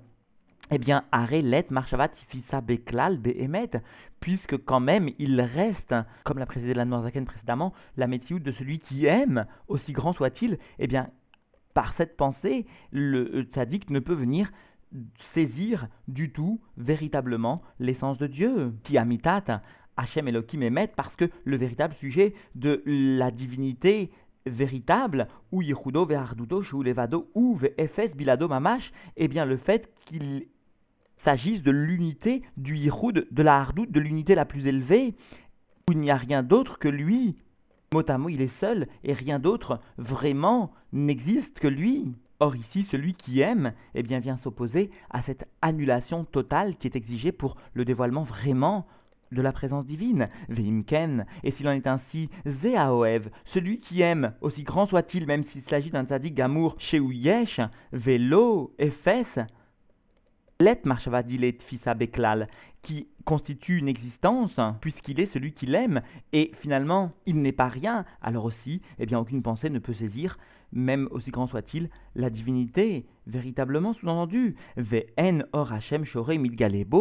eh 0.72 0.78
bien, 0.78 1.04
Arelet 1.12 1.66
Marshavat 1.70 2.10
Fisa 2.30 2.62
Beklal 2.62 3.18
Behemet, 3.18 3.72
puisque 4.20 4.58
quand 4.64 4.80
même 4.80 5.10
il 5.20 5.40
reste, 5.42 5.94
comme 6.24 6.40
l'a 6.40 6.46
précisé 6.46 6.74
la 6.74 6.86
Noirzaken 6.86 7.26
précédemment, 7.26 7.74
la 7.98 8.08
métioute 8.08 8.44
de 8.44 8.52
celui 8.54 8.80
qui 8.80 9.06
aime, 9.06 9.46
aussi 9.68 9.92
grand 9.92 10.14
soit-il, 10.14 10.58
eh 10.80 10.88
bien, 10.88 11.10
par 11.74 11.94
cette 11.98 12.18
pensée, 12.18 12.66
le 12.92 13.44
tzaddik 13.52 13.90
ne 13.90 14.00
peut 14.00 14.14
venir 14.14 14.52
saisir 15.34 15.88
du 16.08 16.32
tout, 16.32 16.62
véritablement, 16.78 17.62
l'essence 17.80 18.18
de 18.18 18.28
Dieu, 18.28 18.74
qui 18.84 18.98
amitat 18.98 19.62
Hachem 19.98 20.28
Elohim 20.28 20.62
Emet, 20.62 20.88
parce 20.96 21.16
que 21.16 21.30
le 21.44 21.58
véritable 21.58 21.96
sujet 22.00 22.34
de 22.56 22.82
la 22.86 23.32
divinité 23.32 24.12
véritable, 24.46 25.28
ou 25.52 25.62
Yehudo 25.62 26.06
Ve'ardudo 26.06 26.64
Levado 26.84 27.30
ou 27.34 27.56
Ve'efes 27.56 28.16
Bilado 28.16 28.48
Mamash, 28.48 28.92
eh 29.18 29.28
bien 29.28 29.46
le 29.46 29.58
fait 29.58 29.90
qu'il 30.06 30.46
s'agisse 31.24 31.64
de 31.64 31.72
l'unité 31.72 32.42
du 32.58 32.78
Yehud, 32.78 33.28
de 33.30 33.44
la 33.44 33.60
Hardout, 33.60 33.86
de 33.86 34.00
l'unité 34.00 34.36
la 34.36 34.46
plus 34.46 34.68
élevée, 34.68 35.16
où 35.88 35.94
il 35.94 36.00
n'y 36.00 36.12
a 36.12 36.18
rien 36.18 36.44
d'autre 36.44 36.80
que 36.80 36.88
lui. 36.88 37.38
Motamo, 37.94 38.30
il 38.30 38.42
est 38.42 38.60
seul, 38.60 38.88
et 39.04 39.14
rien 39.14 39.40
d'autre 39.40 39.80
vraiment 39.98 40.72
n'existe 40.92 41.60
que 41.60 41.68
lui. 41.68 42.12
Or 42.40 42.56
ici, 42.56 42.86
celui 42.92 43.14
qui 43.14 43.40
aime, 43.40 43.74
eh 43.96 44.04
bien, 44.04 44.20
vient 44.20 44.38
s'opposer 44.44 44.90
à 45.12 45.22
cette 45.24 45.48
annulation 45.62 46.26
totale 46.26 46.76
qui 46.78 46.88
est 46.88 46.96
exigée 46.96 47.32
pour 47.32 47.56
le 47.74 47.86
dévoilement 47.86 48.24
vraiment 48.24 48.86
de 49.34 49.42
la 49.42 49.52
présence 49.52 49.86
divine. 49.86 50.30
Vimken, 50.50 51.26
et 51.44 51.52
s'il 51.52 51.68
en 51.68 51.72
est 51.72 51.88
ainsi, 51.88 52.30
Zeaoev, 52.46 53.30
celui 53.54 53.80
qui 53.80 54.02
aime, 54.02 54.34
aussi 54.42 54.64
grand 54.64 54.86
soit-il, 54.88 55.26
même 55.26 55.44
s'il 55.52 55.64
s'agit 55.70 55.90
d'un 55.90 56.06
tzaddik 56.06 56.36
d'amour, 56.36 56.76
Sheuyesh, 56.92 57.60
Velo, 57.92 58.74
Ephes, 58.80 59.40
Let 60.60 60.82
Marshava 60.86 61.24
Dilet 61.24 61.58
Fisa 61.68 61.94
Beklal, 61.94 62.48
qui 62.84 63.08
constitue 63.26 63.78
une 63.78 63.88
existence, 63.88 64.60
puisqu'il 64.82 65.20
est 65.20 65.32
celui 65.34 65.54
qui 65.54 65.66
l'aime, 65.66 66.02
et 66.34 66.52
finalement, 66.62 67.12
il 67.26 67.42
n'est 67.42 67.54
pas 67.54 67.70
rien, 67.70 68.06
alors 68.22 68.46
aussi, 68.46 68.82
eh 69.00 69.06
bien, 69.06 69.20
aucune 69.20 69.42
pensée 69.42 69.70
ne 69.70 69.80
peut 69.80 69.94
saisir 69.94 70.38
même 70.74 71.08
aussi 71.12 71.32
grand 71.32 71.48
soit-il, 71.48 71.90
la 72.16 72.30
divinité, 72.30 73.06
véritablement 73.28 73.94
sous-entendu. 73.94 74.56
Ve'en 74.78 75.44
or 75.52 75.72
Hashem 75.72 76.06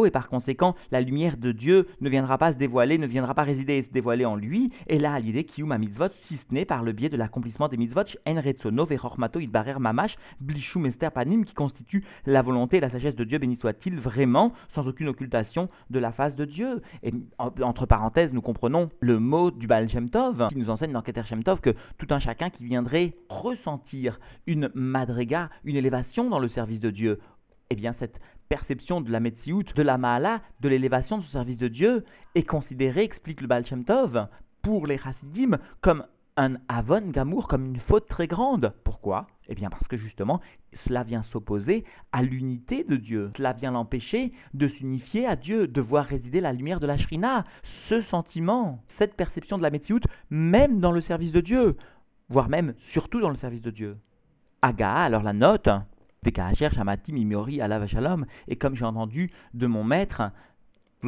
et 0.05 0.11
par 0.11 0.29
conséquent, 0.29 0.75
la 0.91 1.01
lumière 1.01 1.37
de 1.37 1.51
Dieu 1.51 1.87
ne 2.01 2.09
viendra 2.09 2.37
pas 2.37 2.53
se 2.53 2.57
dévoiler, 2.57 2.97
ne 2.97 3.07
viendra 3.07 3.33
pas 3.33 3.43
résider 3.43 3.77
et 3.77 3.83
se 3.83 3.91
dévoiler 3.91 4.25
en 4.25 4.35
lui, 4.35 4.71
et 4.87 4.99
là, 4.99 5.13
à 5.13 5.19
l'idée 5.19 5.43
kiuma 5.43 5.77
mitzvot, 5.77 6.09
si 6.27 6.35
ce 6.37 6.53
n'est 6.53 6.65
par 6.65 6.83
le 6.83 6.91
biais 6.91 7.09
de 7.09 7.17
l'accomplissement 7.17 7.67
des 7.67 7.77
mitzvot, 7.77 8.03
en 8.25 8.41
retsono 8.41 8.85
ve'chormato 8.85 9.39
idbarer 9.39 9.79
mamash, 9.79 10.15
blishum 10.41 10.85
ester 10.85 11.09
panim, 11.13 11.45
qui 11.45 11.53
constitue 11.53 12.03
la 12.25 12.41
volonté 12.41 12.77
et 12.77 12.79
la 12.79 12.89
sagesse 12.89 13.15
de 13.15 13.23
Dieu, 13.23 13.37
béni 13.37 13.57
soit-il, 13.57 13.99
vraiment, 13.99 14.53
sans 14.75 14.87
aucune 14.87 15.07
occultation 15.07 15.69
de 15.89 15.99
la 15.99 16.11
face 16.11 16.35
de 16.35 16.45
Dieu. 16.45 16.81
Et 17.03 17.13
entre 17.39 17.85
parenthèses, 17.85 18.33
nous 18.33 18.41
comprenons 18.41 18.89
le 18.99 19.19
mot 19.19 19.51
du 19.51 19.67
Baal 19.67 19.89
Shem 19.89 20.09
Tov, 20.09 20.47
qui 20.49 20.57
nous 20.57 20.69
enseigne 20.69 20.91
dans 20.91 21.01
Keter 21.01 21.23
Shem 21.27 21.43
Tov 21.43 21.61
que 21.61 21.75
tout 21.97 22.07
un 22.09 22.19
chacun 22.19 22.49
qui 22.49 22.63
viendrait 22.63 23.13
ressentir 23.29 24.19
une 24.47 24.69
madriga, 24.73 25.49
une 25.63 25.75
élévation 25.75 26.12
dans 26.17 26.39
le 26.39 26.49
service 26.49 26.79
de 26.79 26.91
Dieu, 26.91 27.19
eh 27.69 27.75
bien 27.75 27.95
cette 27.99 28.19
perception 28.49 29.01
de 29.01 29.11
la 29.11 29.19
Metsiout, 29.19 29.63
de 29.75 29.81
la 29.81 29.97
Maala, 29.97 30.41
de 30.61 30.69
l'élévation 30.69 31.17
de 31.17 31.23
ce 31.23 31.31
service 31.31 31.57
de 31.57 31.67
Dieu, 31.67 32.05
est 32.35 32.43
considérée, 32.43 33.03
explique 33.03 33.41
le 33.41 33.47
Baal 33.47 33.65
Shem 33.65 33.83
Tov, 33.83 34.27
pour 34.61 34.85
les 34.85 34.99
Hasidim, 35.03 35.57
comme 35.81 36.05
un 36.37 36.55
avon 36.67 37.09
gamour, 37.09 37.47
comme 37.47 37.65
une 37.65 37.79
faute 37.79 38.07
très 38.07 38.27
grande. 38.27 38.73
Pourquoi? 38.83 39.27
Eh 39.49 39.55
bien 39.55 39.69
parce 39.69 39.87
que 39.87 39.97
justement, 39.97 40.39
cela 40.87 41.03
vient 41.03 41.23
s'opposer 41.31 41.83
à 42.11 42.21
l'unité 42.21 42.83
de 42.83 42.95
Dieu. 42.95 43.31
Cela 43.37 43.53
vient 43.53 43.71
l'empêcher 43.71 44.31
de 44.53 44.67
s'unifier 44.67 45.25
à 45.27 45.35
Dieu, 45.35 45.67
de 45.67 45.81
voir 45.81 46.05
résider 46.05 46.39
la 46.39 46.53
lumière 46.53 46.79
de 46.79 46.87
la 46.87 46.97
Shrina. 46.97 47.45
Ce 47.89 48.01
sentiment, 48.03 48.81
cette 48.97 49.15
perception 49.15 49.57
de 49.57 49.63
la 49.63 49.69
Metsiout, 49.69 49.99
même 50.29 50.79
dans 50.79 50.91
le 50.91 51.01
service 51.01 51.31
de 51.31 51.41
Dieu, 51.41 51.75
voire 52.29 52.49
même 52.49 52.73
surtout 52.93 53.19
dans 53.19 53.29
le 53.29 53.37
service 53.37 53.61
de 53.61 53.71
Dieu. 53.71 53.97
Aga, 54.61 54.93
alors 54.93 55.23
la 55.23 55.33
note, 55.33 55.67
Et 58.47 58.55
comme 58.55 58.75
j'ai 58.75 58.85
entendu 58.85 59.31
de 59.53 59.67
mon 59.67 59.83
maître, 59.83 60.21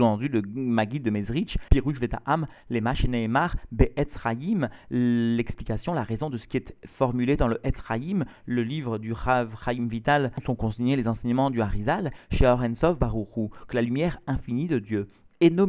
entendu 0.04 0.28
le 0.28 0.42
Magid 0.42 1.04
de 1.04 1.10
Mezrich, 1.10 1.58
Pirouj 1.70 2.00
Veta'am, 2.00 2.48
les 2.70 2.82
Neemar, 2.82 3.56
Be'etzraïm, 3.72 4.70
l'explication, 4.90 5.94
la 5.94 6.04
raison 6.04 6.30
de 6.30 6.38
ce 6.38 6.46
qui 6.48 6.58
est 6.58 6.76
formulé 6.98 7.38
dans 7.38 7.48
le 7.48 7.60
Etzraïm, 7.64 8.26
le 8.46 8.64
livre 8.64 8.98
du 8.98 9.14
Rav 9.14 9.56
Chaim 9.64 9.88
Vital, 9.90 10.32
sont 10.46 10.56
consignés 10.56 10.96
les 10.96 11.08
enseignements 11.08 11.50
du 11.50 11.62
Harizal, 11.62 12.12
chez 12.32 12.46
Orensov 12.46 12.98
Baruchu, 12.98 13.50
que 13.68 13.76
la 13.76 13.82
lumière 13.82 14.20
infinie 14.28 14.68
de 14.68 14.80
Dieu. 14.80 15.10
Eno 15.42 15.68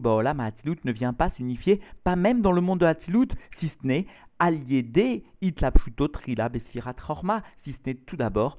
Baolam 0.00 0.40
Hatilut 0.40 0.78
ne 0.84 0.92
vient 0.92 1.12
pas 1.12 1.30
s'unifier, 1.30 1.80
pas 2.02 2.16
même 2.16 2.42
dans 2.42 2.52
le 2.52 2.60
monde 2.60 2.80
de 2.80 2.86
Hatilut, 2.86 3.28
si 3.60 3.68
ce 3.68 3.86
n'est 3.86 4.06
Aliédé 4.42 5.22
Itlapshuto 5.40 6.08
Trila 6.08 6.48
Besirat 6.48 6.94
Chorma, 6.94 7.44
si 7.62 7.70
ce 7.70 7.78
n'est 7.86 7.94
tout 7.94 8.16
d'abord 8.16 8.58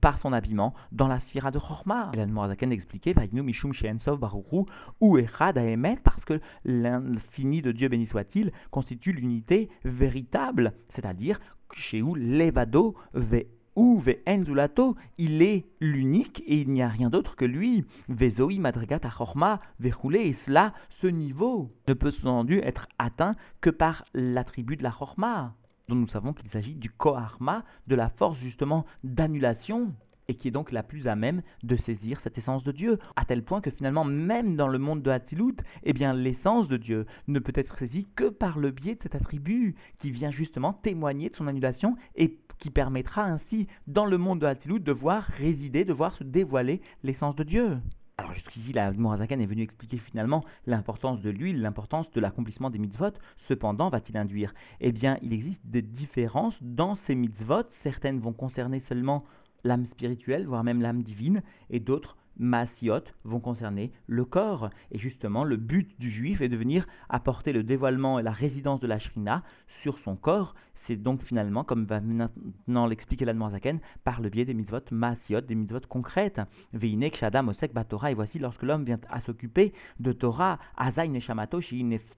par 0.00 0.18
son 0.18 0.32
habillement 0.32 0.74
dans 0.90 1.06
la 1.06 1.20
Sira 1.30 1.52
de 1.52 1.58
Chorma. 1.60 2.10
Et 2.14 2.26
Morazaken 2.26 2.72
expliquait 2.72 3.12
Vainu 3.12 3.42
Mishum 3.42 3.72
Sheensov 3.72 4.18
Baruchu 4.18 4.68
ou 5.00 5.18
Echad 5.18 5.56
Aemet, 5.56 5.98
parce 6.02 6.24
que 6.24 6.40
l'infini 6.64 7.62
de 7.62 7.70
Dieu 7.70 7.86
béni 7.86 8.08
soit-il 8.08 8.50
constitue 8.72 9.12
l'unité 9.12 9.68
véritable, 9.84 10.72
c'est-à-dire 10.96 11.38
chez 11.74 12.02
où 12.02 12.16
Levado 12.16 12.96
Ve 13.14 13.44
ou 13.76 14.02
Enzulato, 14.26 14.96
il 15.18 15.42
est 15.42 15.64
l'unique 15.80 16.42
et 16.46 16.60
il 16.60 16.70
n'y 16.70 16.82
a 16.82 16.88
rien 16.88 17.10
d'autre 17.10 17.36
que 17.36 17.44
lui. 17.44 17.84
Vezoi 18.08 18.58
madrigat 18.58 19.00
achorma, 19.02 19.60
verroulé, 19.78 20.20
et 20.20 20.36
cela, 20.46 20.72
ce 21.00 21.06
niveau, 21.06 21.70
ne 21.88 21.94
peut 21.94 22.10
sous-entendu 22.10 22.58
être 22.58 22.88
atteint 22.98 23.36
que 23.60 23.70
par 23.70 24.04
l'attribut 24.14 24.76
de 24.76 24.82
la 24.82 24.90
chorma, 24.90 25.54
dont 25.88 25.96
nous 25.96 26.08
savons 26.08 26.32
qu'il 26.32 26.50
s'agit 26.50 26.74
du 26.74 26.90
koharma, 26.90 27.64
de 27.86 27.94
la 27.94 28.10
force 28.10 28.38
justement 28.38 28.86
d'annulation 29.04 29.92
et 30.28 30.34
qui 30.34 30.46
est 30.46 30.52
donc 30.52 30.70
la 30.70 30.84
plus 30.84 31.08
à 31.08 31.16
même 31.16 31.42
de 31.64 31.76
saisir 31.86 32.20
cette 32.22 32.38
essence 32.38 32.62
de 32.62 32.70
Dieu, 32.70 33.00
à 33.16 33.24
tel 33.24 33.42
point 33.42 33.60
que 33.60 33.72
finalement, 33.72 34.04
même 34.04 34.54
dans 34.54 34.68
le 34.68 34.78
monde 34.78 35.02
de 35.02 35.10
Hatzilut, 35.10 35.56
eh 35.82 35.92
bien, 35.92 36.12
l'essence 36.12 36.68
de 36.68 36.76
Dieu 36.76 37.04
ne 37.26 37.40
peut 37.40 37.52
être 37.56 37.76
saisie 37.78 38.06
que 38.14 38.28
par 38.28 38.60
le 38.60 38.70
biais 38.70 38.94
de 38.94 39.02
cet 39.02 39.16
attribut, 39.16 39.74
qui 39.98 40.12
vient 40.12 40.30
justement 40.30 40.72
témoigner 40.72 41.30
de 41.30 41.36
son 41.36 41.48
annulation 41.48 41.96
et 42.14 42.38
qui 42.60 42.70
permettra 42.70 43.24
ainsi, 43.24 43.66
dans 43.86 44.06
le 44.06 44.18
monde 44.18 44.40
de 44.40 44.46
Hatzilut, 44.46 44.80
de 44.80 44.92
voir 44.92 45.24
résider, 45.38 45.84
de 45.84 45.92
voir 45.92 46.14
se 46.14 46.24
dévoiler 46.24 46.80
l'essence 47.02 47.34
de 47.36 47.44
Dieu. 47.44 47.78
Alors 48.18 48.34
jusqu'ici, 48.34 48.74
la 48.74 48.92
Morazakan 48.92 49.40
est 49.40 49.46
venu 49.46 49.62
expliquer 49.62 49.96
finalement 49.96 50.44
l'importance 50.66 51.22
de 51.22 51.30
l'huile, 51.30 51.62
l'importance 51.62 52.10
de 52.12 52.20
l'accomplissement 52.20 52.68
des 52.68 52.78
mitzvot. 52.78 53.12
Cependant, 53.48 53.88
va-t-il 53.88 54.16
induire? 54.18 54.52
Eh 54.80 54.92
bien, 54.92 55.16
il 55.22 55.32
existe 55.32 55.64
des 55.64 55.80
différences 55.80 56.54
dans 56.60 56.98
ces 57.06 57.14
mitzvot. 57.14 57.64
Certaines 57.82 58.20
vont 58.20 58.34
concerner 58.34 58.82
seulement 58.88 59.24
l'âme 59.64 59.86
spirituelle, 59.86 60.46
voire 60.46 60.64
même 60.64 60.82
l'âme 60.82 61.02
divine, 61.02 61.42
et 61.70 61.80
d'autres 61.80 62.16
Maasiot 62.38 63.04
vont 63.24 63.40
concerner 63.40 63.90
le 64.06 64.24
corps. 64.24 64.70
Et 64.92 64.98
justement, 64.98 65.44
le 65.44 65.56
but 65.56 65.88
du 65.98 66.10
juif 66.10 66.40
est 66.40 66.48
de 66.48 66.56
venir 66.56 66.86
apporter 67.08 67.52
le 67.52 67.62
dévoilement 67.62 68.18
et 68.18 68.22
la 68.22 68.32
résidence 68.32 68.80
de 68.80 68.86
la 68.86 68.98
Shrina 68.98 69.42
sur 69.82 69.98
son 70.00 70.16
corps, 70.16 70.54
c'est 70.90 70.96
donc 70.96 71.22
finalement, 71.22 71.62
comme 71.62 71.84
va 71.84 72.00
maintenant 72.00 72.86
l'expliquer 72.86 73.24
l'Admorzaken, 73.24 73.78
par 74.02 74.20
le 74.20 74.28
biais 74.28 74.44
des 74.44 74.54
mitzvot 74.54 74.80
maasiot, 74.90 75.40
des 75.42 75.54
mitzvot 75.54 75.86
concrètes. 75.88 76.40
Veinek 76.72 77.16
shadam 77.16 77.48
osek 77.48 77.72
batora, 77.72 78.10
et 78.10 78.14
voici 78.14 78.40
lorsque 78.40 78.64
l'homme 78.64 78.84
vient 78.84 78.98
à 79.08 79.20
s'occuper 79.20 79.72
de 80.00 80.10
Torah, 80.10 80.58
azay 80.76 81.06
neshamato 81.06 81.60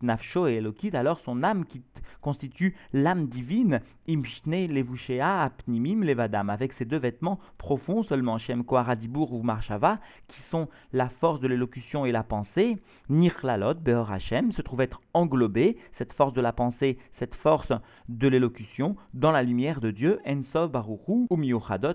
nafsho 0.01 0.47
et 0.47 0.55
elokit, 0.55 0.97
alors 0.97 1.21
son 1.21 1.43
âme 1.43 1.67
qui 1.67 1.83
constitue 2.23 2.75
l'âme 2.95 3.27
divine, 3.27 3.83
imshne 4.09 4.69
levushea 4.69 5.43
apnimim 5.43 6.03
levadam, 6.03 6.49
avec 6.49 6.73
ses 6.79 6.87
deux 6.87 6.97
vêtements 6.97 7.39
profonds 7.59 8.05
seulement, 8.05 8.39
shem 8.39 8.65
koharadibur 8.65 9.35
ou 9.35 9.43
marshava, 9.43 9.99
qui 10.29 10.41
sont 10.51 10.69
la 10.95 11.11
force 11.21 11.41
de 11.41 11.49
l'élocution 11.49 12.07
et 12.07 12.13
la 12.13 12.23
pensée, 12.23 12.79
nirlalot 13.11 13.75
beor 13.75 14.11
Hashem, 14.11 14.53
se 14.53 14.63
trouve 14.63 14.81
être 14.81 15.03
englobé, 15.15 15.77
cette 15.99 16.13
force 16.13 16.33
de 16.33 16.41
la 16.41 16.53
pensée, 16.53 16.99
cette 17.19 17.35
force 17.35 17.73
de 18.09 18.29
l'élocution, 18.29 18.97
dans 19.15 19.31
la 19.31 19.43
lumière 19.43 19.81
de 19.81 19.91
Dieu, 19.91 20.19
Ensov 20.27 20.71
Baruchu, 20.71 21.27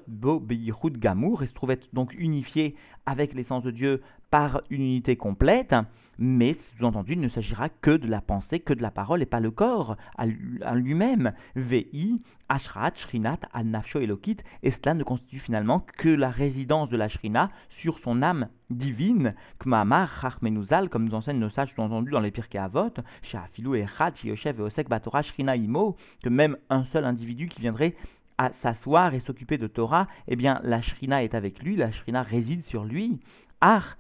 Bo 0.08 0.44
Gamour, 0.92 1.44
et 1.44 1.48
se 1.48 1.54
trouvait 1.54 1.80
donc 1.94 2.14
unifié 2.18 2.76
avec 3.06 3.34
l'essence 3.34 3.64
de 3.64 3.72
Dieu 3.72 4.02
par 4.30 4.62
une 4.70 4.82
unité 4.82 5.16
complète, 5.16 5.74
mais 6.20 6.56
sous-entendu, 6.78 7.14
il 7.14 7.22
ne 7.22 7.30
s'agira 7.30 7.70
que 7.70 7.92
de 7.92 8.08
la 8.08 8.22
pensée, 8.22 8.60
que 8.60 8.74
de 8.74 8.82
la 8.82 8.92
parole, 8.92 9.22
et 9.22 9.26
pas 9.26 9.40
le 9.40 9.52
corps 9.52 9.96
à 10.18 10.76
lui-même. 10.76 11.34
Vi, 11.56 12.22
Ashrat, 12.50 12.94
Shrinat, 12.96 13.40
Al-Nafsho 13.54 14.00
Elokit, 14.00 14.38
et 14.64 14.72
cela 14.72 14.94
ne 14.94 15.04
constitue 15.04 15.40
finalement 15.40 15.86
que 15.98 16.10
la 16.10 16.30
résidence 16.30 16.90
de 16.90 16.98
la 16.98 17.10
Shrina 17.10 17.52
sur 17.82 18.00
son 18.00 18.22
âme 18.22 18.48
divine, 18.70 19.36
Kmamar, 19.60 20.22
Chachmenuzal, 20.22 20.90
comme 20.90 21.06
nous 21.06 21.14
enseignent 21.14 21.40
nos 21.40 21.50
sages, 21.50 21.70
sous-entendu 21.76 22.12
dans 22.12 22.20
les 22.20 22.32
Pirkei 22.32 22.58
Avot, 22.58 22.94
Shafilou, 23.24 23.76
Echad, 23.76 24.16
Shioshev 24.18 24.62
Osek 24.62 24.90
Batora, 24.90 25.22
Shrina 25.24 25.56
Imo, 25.56 25.96
que 26.24 26.30
même 26.30 26.58
un 26.70 26.86
seul 26.94 27.06
individu 27.06 27.48
qui 27.48 27.62
viendrait 27.62 27.96
à 28.38 28.52
s'asseoir 28.62 29.14
et 29.14 29.22
s'occuper 29.22 29.58
de 29.58 29.68
Torah, 29.68 30.08
eh 30.28 30.36
bien 30.36 30.60
la 30.64 30.82
Shrina 30.82 31.24
est 31.24 31.34
avec 31.34 31.62
lui, 31.64 31.76
la 31.76 31.92
Shrina 31.92 32.24
réside 32.24 32.64
sur 32.68 32.86
lui. 32.86 33.20
Ar, 33.62 33.98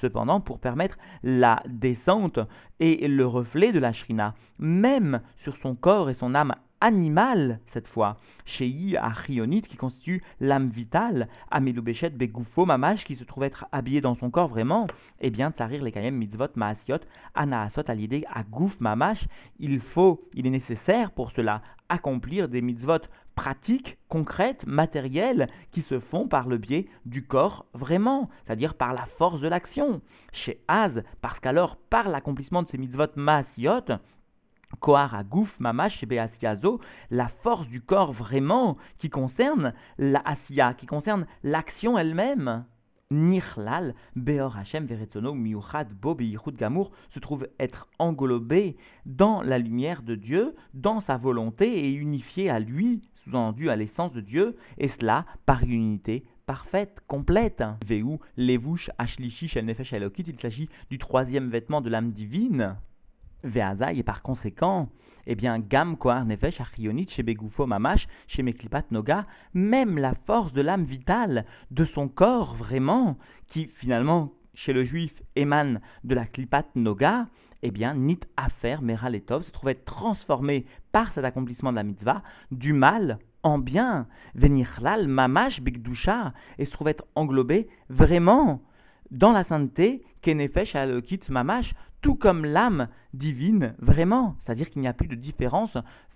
Cependant, 0.00 0.40
pour 0.40 0.58
permettre 0.58 0.98
la 1.22 1.62
descente 1.66 2.38
et 2.80 3.08
le 3.08 3.26
reflet 3.26 3.72
de 3.72 3.78
la 3.78 3.92
shrina, 3.92 4.34
même 4.58 5.20
sur 5.44 5.56
son 5.58 5.74
corps 5.74 6.10
et 6.10 6.14
son 6.14 6.34
âme 6.34 6.54
animale, 6.80 7.60
cette 7.72 7.88
fois, 7.88 8.18
Shei 8.44 8.94
Achionit, 9.00 9.62
qui 9.62 9.76
constitue 9.78 10.22
l'âme 10.40 10.68
vitale, 10.68 11.28
Amelubeshet 11.50 12.10
Begufo 12.10 12.66
Mamash, 12.66 13.02
qui 13.04 13.16
se 13.16 13.24
trouve 13.24 13.44
être 13.44 13.64
habillé 13.72 14.02
dans 14.02 14.16
son 14.16 14.30
corps 14.30 14.48
vraiment, 14.48 14.86
eh 15.22 15.30
bien, 15.30 15.50
Tsarir 15.50 15.82
les 15.82 15.92
Kayem 15.92 16.14
Mitzvot 16.14 16.48
Maasiot, 16.54 16.98
Anaasot 17.34 17.84
à 17.86 17.94
l'idée 17.94 18.24
Agouf 18.30 18.78
Mamash, 18.80 19.24
il 19.58 19.80
faut, 19.80 20.20
il 20.34 20.46
est 20.46 20.50
nécessaire 20.50 21.12
pour 21.12 21.32
cela, 21.32 21.62
accomplir 21.88 22.48
des 22.48 22.60
mitzvot 22.60 23.00
pratiques, 23.34 23.96
concrètes, 24.08 24.66
matérielles, 24.66 25.48
qui 25.72 25.82
se 25.82 26.00
font 26.00 26.28
par 26.28 26.48
le 26.48 26.58
biais 26.58 26.86
du 27.04 27.24
corps 27.24 27.66
vraiment, 27.74 28.30
c'est-à-dire 28.44 28.74
par 28.74 28.94
la 28.94 29.06
force 29.18 29.40
de 29.40 29.48
l'action. 29.48 30.00
Chez 30.32 30.60
Az, 30.68 31.02
parce 31.20 31.38
qu'alors, 31.40 31.76
par 31.90 32.08
l'accomplissement 32.08 32.62
de 32.62 32.68
ces 32.70 32.78
mitzvot 32.78 33.08
maasiot, 33.16 33.98
Kohar 34.80 35.14
Agouf 35.14 35.48
Mamash 35.60 35.98
chez 36.00 36.08
la 37.10 37.28
force 37.42 37.66
du 37.68 37.80
corps 37.80 38.12
vraiment 38.12 38.76
qui 38.98 39.10
concerne 39.10 39.72
la 39.98 40.22
Asiya, 40.24 40.74
qui 40.74 40.86
concerne 40.86 41.26
l'action 41.42 41.98
elle-même. 41.98 42.64
Nirlal, 43.10 43.94
Beor 44.16 44.56
Hashem 44.56 44.86
Veretzono 44.86 45.34
Miuchad 45.34 45.92
Bo 45.92 46.16
Gamour 46.16 46.90
se 47.12 47.20
trouve 47.20 47.46
être 47.60 47.86
englobé 47.98 48.76
dans 49.06 49.42
la 49.42 49.58
lumière 49.58 50.02
de 50.02 50.14
Dieu, 50.14 50.54
dans 50.72 51.00
sa 51.02 51.16
volonté 51.16 51.84
et 51.84 51.92
unifié 51.92 52.50
à 52.50 52.58
lui, 52.58 53.02
sous-entendu 53.24 53.70
à 53.70 53.76
l'essence 53.76 54.12
de 54.12 54.20
Dieu, 54.20 54.56
et 54.78 54.88
cela 55.00 55.24
par 55.46 55.62
unité 55.64 56.24
parfaite, 56.46 56.98
complète. 57.08 57.62
Veu, 57.86 58.18
levouche, 58.36 58.90
ashlishi, 58.98 59.48
shel 59.48 59.64
nefesh 59.64 59.92
elokit, 59.92 60.24
il 60.26 60.38
s'agit 60.40 60.68
du 60.90 60.98
troisième 60.98 61.48
vêtement 61.48 61.80
de 61.80 61.90
l'âme 61.90 62.12
divine. 62.12 62.76
Veazai, 63.42 63.98
et 63.98 64.02
par 64.02 64.22
conséquent, 64.22 64.88
eh 65.26 65.34
bien, 65.34 65.58
Gam 65.58 65.96
Koar 65.96 66.24
Nefesh 66.24 66.60
Achionit 66.60 67.08
chez 67.10 67.22
Begufo 67.22 67.66
Mamash, 67.66 68.06
chez 68.28 68.42
Meklipat 68.42 68.84
Noga, 68.90 69.26
même 69.52 69.98
la 69.98 70.14
force 70.26 70.52
de 70.52 70.62
l'âme 70.62 70.84
vitale, 70.84 71.44
de 71.70 71.84
son 71.86 72.08
corps 72.08 72.54
vraiment, 72.56 73.16
qui 73.48 73.66
finalement, 73.80 74.32
chez 74.54 74.72
le 74.72 74.84
juif, 74.84 75.12
émane 75.36 75.80
de 76.04 76.14
la 76.14 76.26
Klipat 76.26 76.66
Noga, 76.74 77.26
eh 77.64 77.70
bien, 77.70 77.94
Nit 77.94 78.20
Afer 78.36 78.82
Meraletov 78.82 79.42
se 79.42 79.50
trouvait 79.50 79.74
transformé 79.74 80.66
par 80.92 81.12
cet 81.14 81.24
accomplissement 81.24 81.70
de 81.70 81.76
la 81.76 81.82
mitzvah 81.82 82.22
du 82.50 82.74
mal 82.74 83.18
en 83.42 83.58
bien. 83.58 84.06
Venir 84.34 84.68
lal 84.82 85.08
Mamash 85.08 85.60
Bigdusha, 85.60 86.34
et 86.58 86.66
se 86.66 86.70
trouvait 86.72 86.98
englobé 87.14 87.66
vraiment 87.88 88.60
dans 89.10 89.32
la 89.32 89.44
sainteté, 89.44 90.02
Kenefesh 90.20 90.76
Alokit 90.76 91.20
Mamash, 91.30 91.74
tout 92.02 92.16
comme 92.16 92.44
l'âme 92.44 92.88
divine, 93.14 93.74
vraiment. 93.78 94.36
C'est-à-dire 94.44 94.68
qu'il 94.68 94.82
n'y 94.82 94.88
a 94.88 94.92
plus 94.92 95.08
de 95.08 95.14
différence, 95.14 95.74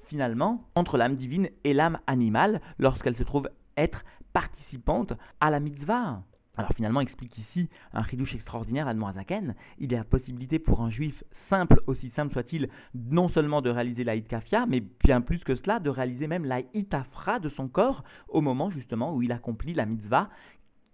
finalement, 0.09 0.63
entre 0.75 0.99
l'âme 0.99 1.17
divine 1.17 1.49
et 1.65 1.73
l'âme 1.73 1.99
animale 2.07 2.61
lorsqu'elle 2.79 3.17
se 3.17 3.23
trouve 3.23 3.49
être 3.79 4.05
participante 4.35 5.15
à 5.41 5.49
la 5.49 5.61
mitzvah. 5.61 6.21
Alors 6.59 6.73
finalement, 6.75 7.01
explique 7.01 7.39
ici 7.39 7.69
un 7.93 8.03
chidouche 8.03 8.35
extraordinaire 8.35 8.89
à 8.89 9.13
Zaken. 9.13 9.55
Il 9.79 9.93
y 9.93 9.97
a 9.97 10.03
possibilité 10.03 10.59
pour 10.59 10.81
un 10.81 10.91
juif 10.91 11.23
simple, 11.49 11.81
aussi 11.87 12.11
simple 12.17 12.33
soit-il, 12.33 12.69
non 12.97 13.29
seulement 13.29 13.63
de 13.63 13.71
réaliser 13.71 14.03
la 14.03 14.19
kafia, 14.19 14.67
mais 14.67 14.83
bien 15.05 15.21
plus 15.21 15.39
que 15.39 15.55
cela, 15.55 15.79
de 15.79 15.89
réaliser 15.89 16.27
même 16.27 16.45
la 16.45 16.63
itafra 16.75 17.39
de 17.39 17.49
son 17.51 17.69
corps 17.69 18.03
au 18.29 18.41
moment 18.41 18.71
justement 18.71 19.15
où 19.15 19.23
il 19.23 19.31
accomplit 19.31 19.73
la 19.73 19.87
mitzvah 19.87 20.31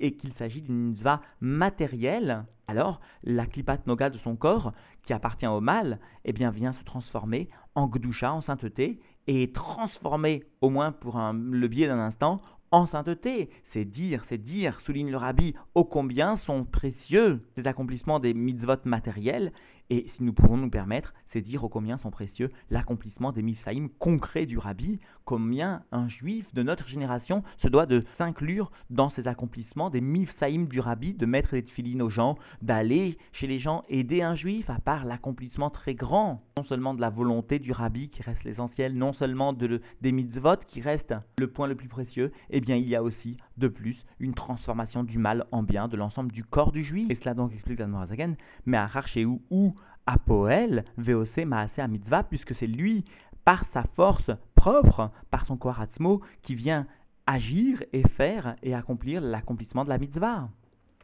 et 0.00 0.12
qu'il 0.12 0.35
s'agit 0.35 0.61
d'une 0.61 0.90
mitzvah 0.90 1.23
matérielle, 1.40 2.44
alors 2.68 3.00
la 3.23 3.47
klipat 3.47 3.87
noga 3.87 4.11
de 4.11 4.18
son 4.18 4.37
corps, 4.37 4.75
qui 5.06 5.14
appartient 5.14 5.47
au 5.47 5.61
mal, 5.61 5.99
eh 6.26 6.35
bien 6.35 6.50
vient 6.50 6.75
se 6.75 6.85
transformer 6.85 7.49
en 7.75 7.88
gdusha, 7.88 8.33
en 8.33 8.42
sainteté, 8.42 9.00
et 9.26 9.44
est 9.44 9.54
transformé, 9.54 10.44
au 10.61 10.68
moins 10.68 10.92
pour 10.92 11.18
le 11.18 11.68
biais 11.68 11.87
d'un 11.87 11.99
instant, 11.99 12.42
en 12.75 12.88
sainteté. 12.88 13.50
C'est 13.73 13.85
dire, 13.85 14.25
c'est 14.28 14.43
dire, 14.43 14.81
souligne 14.85 15.11
le 15.11 15.16
rabbi, 15.16 15.54
ô 15.75 15.85
combien 15.85 16.38
sont 16.38 16.64
précieux 16.64 17.40
les 17.57 17.66
accomplissements 17.66 18.19
des 18.19 18.35
mitzvot 18.35 18.76
matériels, 18.85 19.52
et 19.90 20.07
si 20.16 20.23
nous 20.25 20.33
pouvons 20.33 20.57
nous 20.57 20.71
permettre, 20.71 21.14
c'est 21.35 21.41
dire 21.41 21.67
combien 21.71 21.99
sont 21.99 22.11
précieux 22.11 22.50
l'accomplissement 22.71 23.33
des 23.33 23.43
misaïm 23.43 23.91
concrets 23.99 24.47
du 24.47 24.57
rabbi, 24.57 25.00
combien 25.25 25.83
un 25.91 26.09
juif 26.09 26.47
de 26.55 26.62
notre 26.62 26.88
génération 26.88 27.43
se 27.59 27.69
doit 27.69 27.87
de 27.87 28.05
s'inclure 28.17 28.71
dans 28.91 29.11
ces 29.11 29.26
accomplissements 29.26 29.91
des 29.91 30.00
misaïm 30.00 30.69
du 30.69 30.81
rabbi, 30.81 31.12
de 31.12 31.26
mettre 31.26 31.55
les 31.55 31.64
tefilines 31.64 32.03
aux 32.03 32.11
gens, 32.11 32.38
d'aller 32.62 33.19
chez 33.33 33.49
les 33.49 33.59
gens 33.59 33.83
aider 33.88 34.23
un 34.23 34.37
juif, 34.37 34.71
à 34.71 34.79
part 34.79 35.05
l'accomplissement 35.05 35.71
très 35.71 35.95
grand, 35.95 36.43
non 36.57 36.64
seulement 36.64 36.95
de 36.95 37.00
la 37.00 37.11
volonté 37.11 37.59
du 37.59 37.73
rabbi 37.73 38.09
qui 38.11 38.23
reste 38.23 38.45
l'essentiel, 38.45 38.95
non 38.95 39.12
seulement 39.12 39.53
de, 39.53 39.81
des 40.03 40.12
mitzvot 40.12 40.57
qui 40.69 40.81
reste 40.81 41.14
le 41.37 41.49
point 41.49 41.67
le 41.67 41.75
plus 41.75 41.88
précieux, 41.88 42.33
eh 42.50 42.61
bien 42.61 42.76
il 42.76 42.88
y 42.88 42.95
a 42.95 43.03
aussi 43.03 43.37
de 43.57 43.67
plus 43.67 43.97
une 44.21 44.35
transformation 44.35 45.03
du 45.03 45.19
mal 45.19 45.47
en 45.50 45.62
bien 45.64 45.88
de 45.88 45.97
l'ensemble 45.97 46.31
du 46.31 46.45
corps 46.45 46.71
du 46.71 46.85
juif. 46.85 47.11
Et 47.11 47.17
cela 47.17 47.35
donc 47.35 47.53
explique 47.53 47.81
la 47.81 47.87
Noirazagan, 47.87 48.35
mais 48.67 48.76
à 48.76 48.87
Rachéou 48.87 49.43
ou 49.50 49.75
à 50.07 50.19
Poel, 50.19 50.85
VOC 50.99 51.45
Maase 51.47 51.71
à 51.79 51.89
mitzvah, 51.89 52.25
puisque 52.25 52.55
c'est 52.57 52.67
lui, 52.67 53.05
par 53.45 53.65
sa 53.73 53.85
force 53.97 54.31
propre, 54.55 55.11
par 55.31 55.47
son 55.47 55.57
Koratzmo, 55.57 56.21
qui 56.43 56.55
vient 56.55 56.87
agir 57.27 57.83
et 57.93 58.07
faire 58.17 58.57
et 58.63 58.75
accomplir 58.75 59.21
l'accomplissement 59.21 59.85
de 59.85 59.89
la 59.89 59.99
mitzvah. 59.99 60.49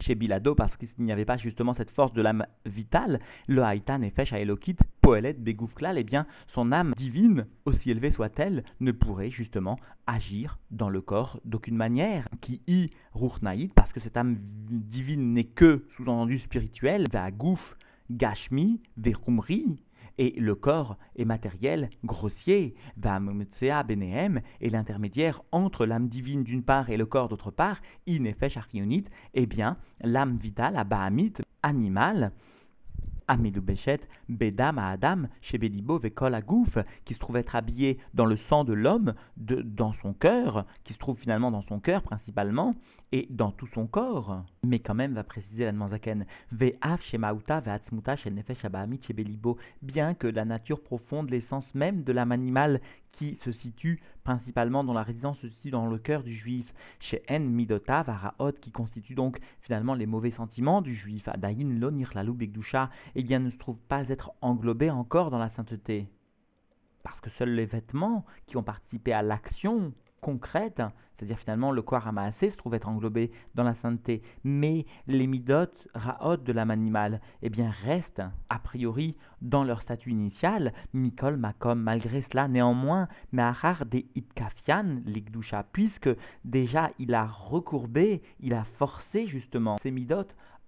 Chez 0.01 0.15
Bilado, 0.15 0.55
parce 0.55 0.75
qu'il 0.77 0.89
n'y 0.97 1.11
avait 1.11 1.25
pas 1.25 1.37
justement 1.37 1.75
cette 1.75 1.91
force 1.91 2.13
de 2.13 2.23
l'âme 2.23 2.47
vitale, 2.65 3.19
le 3.47 3.61
Haïtan 3.63 3.99
Nefesh 3.99 4.33
Elokit, 4.33 4.77
Poelet 5.01 5.33
Begoufklal, 5.33 5.99
eh 5.99 6.03
bien, 6.03 6.25
son 6.55 6.71
âme 6.71 6.95
divine, 6.97 7.45
aussi 7.65 7.91
élevée 7.91 8.11
soit-elle, 8.11 8.63
ne 8.79 8.91
pourrait 8.91 9.29
justement 9.29 9.77
agir 10.07 10.57
dans 10.71 10.89
le 10.89 11.01
corps 11.01 11.39
d'aucune 11.45 11.75
manière. 11.75 12.27
Qui 12.41 12.61
y 12.67 12.89
Ruchnaïd, 13.13 13.73
parce 13.73 13.91
que 13.91 13.99
cette 13.99 14.17
âme 14.17 14.37
divine 14.39 15.33
n'est 15.33 15.43
que, 15.43 15.85
sous-entendu 15.95 16.39
spirituel, 16.39 17.07
Vagouf 17.11 17.59
Gashmi, 18.11 18.81
Verumri, 18.97 19.81
et 20.17 20.35
le 20.37 20.55
corps 20.55 20.97
est 21.15 21.25
matériel, 21.25 21.89
grossier, 22.03 22.75
Vametsea 22.97 23.83
Benehem, 23.83 24.41
et 24.59 24.69
l'intermédiaire 24.69 25.41
entre 25.51 25.85
l'âme 25.85 26.09
divine 26.09 26.43
d'une 26.43 26.63
part 26.63 26.89
et 26.89 26.97
le 26.97 27.05
corps 27.05 27.29
d'autre 27.29 27.51
part, 27.51 27.81
Inefesh 28.07 28.57
Archionite, 28.57 29.09
eh 29.33 29.45
bien, 29.45 29.77
l'âme 30.01 30.37
vitale, 30.37 30.73
la 30.73 30.83
Bahamite, 30.83 31.41
animale, 31.63 32.33
Amidou 33.27 33.61
Bechet, 33.61 33.99
Bedam 34.29 34.77
à 34.77 34.89
Adam, 34.89 35.27
chez 35.41 35.57
Belibo 35.57 35.99
Vekol 35.99 36.33
Agouf, 36.35 36.77
qui 37.05 37.13
se 37.13 37.19
trouve 37.19 37.37
être 37.37 37.55
habillé 37.55 37.97
dans 38.13 38.25
le 38.25 38.37
sang 38.49 38.63
de 38.63 38.73
l'homme, 38.73 39.13
dans 39.37 39.93
son 40.01 40.13
cœur, 40.13 40.65
qui 40.83 40.93
se 40.93 40.99
trouve 40.99 41.17
finalement 41.17 41.51
dans 41.51 41.63
son 41.63 41.79
cœur 41.79 42.01
principalement, 42.03 42.75
et 43.11 43.27
dans 43.29 43.51
tout 43.51 43.67
son 43.73 43.87
corps. 43.87 44.43
Mais 44.63 44.79
quand 44.79 44.93
même, 44.93 45.13
va 45.13 45.23
préciser 45.23 45.65
la 45.65 45.89
Zaken, 45.89 46.25
Ve'af 46.51 47.01
Shemauta 47.03 47.59
Ve'atzmuta 47.59 48.15
Nefesh 48.29 48.63
Abahamit 48.63 49.01
Belibo, 49.13 49.57
bien 49.81 50.13
que 50.13 50.27
la 50.27 50.45
nature 50.45 50.81
profonde, 50.81 51.29
l'essence 51.29 51.65
même 51.73 52.03
de 52.03 52.13
l'âme 52.13 52.31
animale 52.31 52.81
se 53.43 53.51
situe 53.51 54.01
principalement 54.23 54.83
dans 54.83 54.93
la 54.93 55.03
résidence 55.03 55.43
aussi 55.43 55.71
dans 55.71 55.87
le 55.87 55.97
cœur 55.97 56.23
du 56.23 56.35
juif, 56.35 56.65
chez 56.99 57.23
En 57.29 57.39
Midota 57.39 58.03
Varaot, 58.03 58.51
qui 58.61 58.71
constitue 58.71 59.15
donc 59.15 59.39
finalement 59.61 59.93
les 59.93 60.05
mauvais 60.05 60.31
sentiments 60.31 60.81
du 60.81 60.95
juif, 60.95 61.27
Adain 61.27 61.79
Lonir 61.79 62.11
Lalou 62.13 62.33
Begdusha, 62.33 62.89
eh 63.15 63.23
bien 63.23 63.39
ne 63.39 63.51
se 63.51 63.57
trouve 63.57 63.79
pas 63.87 64.07
être 64.09 64.31
englobé 64.41 64.89
encore 64.89 65.31
dans 65.31 65.39
la 65.39 65.49
sainteté. 65.51 66.07
Parce 67.03 67.19
que 67.21 67.29
seuls 67.31 67.55
les 67.55 67.65
vêtements 67.65 68.25
qui 68.47 68.57
ont 68.57 68.63
participé 68.63 69.13
à 69.13 69.21
l'action 69.21 69.91
concrète, 70.21 70.81
c'est-à-dire 71.21 71.37
finalement 71.37 71.71
le 71.71 71.83
corps 71.83 72.07
amassé 72.07 72.49
se 72.49 72.57
trouve 72.57 72.73
être 72.73 72.87
englobé 72.87 73.29
dans 73.53 73.63
la 73.63 73.75
sainteté, 73.75 74.23
mais 74.43 74.87
les 75.05 75.27
midot 75.27 75.67
raot 75.93 76.37
de 76.37 76.51
l'âme 76.51 76.71
animale, 76.71 77.21
eh 77.43 77.49
bien 77.49 77.69
restent 77.85 78.23
a 78.49 78.57
priori 78.57 79.15
dans 79.43 79.63
leur 79.63 79.83
statut 79.83 80.09
initial, 80.09 80.73
mikol 80.95 81.37
makom, 81.37 81.79
malgré 81.79 82.25
cela 82.31 82.47
néanmoins, 82.47 83.07
mais 83.31 83.43
arar 83.43 83.85
des 83.85 84.07
itkafian, 84.15 85.01
l'igdusha, 85.05 85.63
puisque 85.71 86.09
déjà 86.43 86.89
il 86.97 87.13
a 87.13 87.27
recourbé, 87.27 88.23
il 88.39 88.55
a 88.55 88.63
forcé 88.79 89.27
justement 89.27 89.77
ces 89.83 89.91
midot 89.91 90.25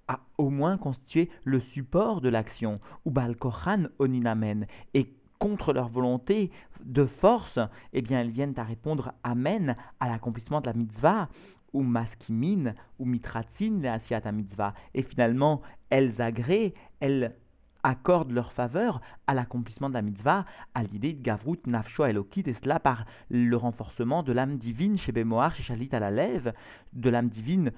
à 0.07 0.19
au 0.37 0.49
moins 0.51 0.77
constituer 0.77 1.31
le 1.45 1.61
support 1.73 2.21
de 2.21 2.29
l'action, 2.29 2.79
ou 3.05 3.11
balkohan 3.11 3.87
oninamen, 3.97 4.67
et 4.93 5.07
contre 5.43 5.73
leur 5.73 5.89
volonté 5.89 6.51
de 6.85 7.05
force, 7.19 7.59
eh 7.91 8.01
bien 8.01 8.21
elles 8.21 8.29
viennent 8.29 8.53
à 8.55 8.63
répondre 8.63 9.11
Amen 9.25 9.75
à 9.99 10.07
l'accomplissement 10.07 10.61
de 10.61 10.67
la 10.67 10.73
mitzvah, 10.73 11.27
ou 11.73 11.81
maskimin, 11.81 12.73
ou 12.97 13.03
mitratzin, 13.03 13.81
les 13.81 14.31
mitzvah. 14.31 14.73
Et 14.93 15.03
finalement, 15.03 15.61
elles 15.89 16.21
agréent, 16.21 16.71
elles 17.01 17.35
accordent 17.83 18.31
leur 18.31 18.53
faveur 18.53 19.01
à 19.27 19.33
l'accomplissement 19.33 19.89
de 19.89 19.95
la 19.95 20.01
mitzvah, 20.01 20.45
à 20.75 20.83
l'idée 20.83 21.11
de 21.11 21.21
Gavrut 21.21 21.59
Nafsho 21.67 22.05
Elokit, 22.05 22.43
et 22.45 22.55
cela 22.63 22.79
par 22.79 23.03
le 23.29 23.57
renforcement 23.57 24.23
de 24.23 24.31
l'âme 24.31 24.57
divine 24.57 24.97
chez 24.97 25.11
Bemoar, 25.11 25.53
chez 25.57 25.63
Chalit 25.63 25.89
à 25.91 25.99
la 25.99 26.09
lève, 26.09 26.53
de 26.93 27.09
l'âme 27.09 27.27
divine 27.27 27.73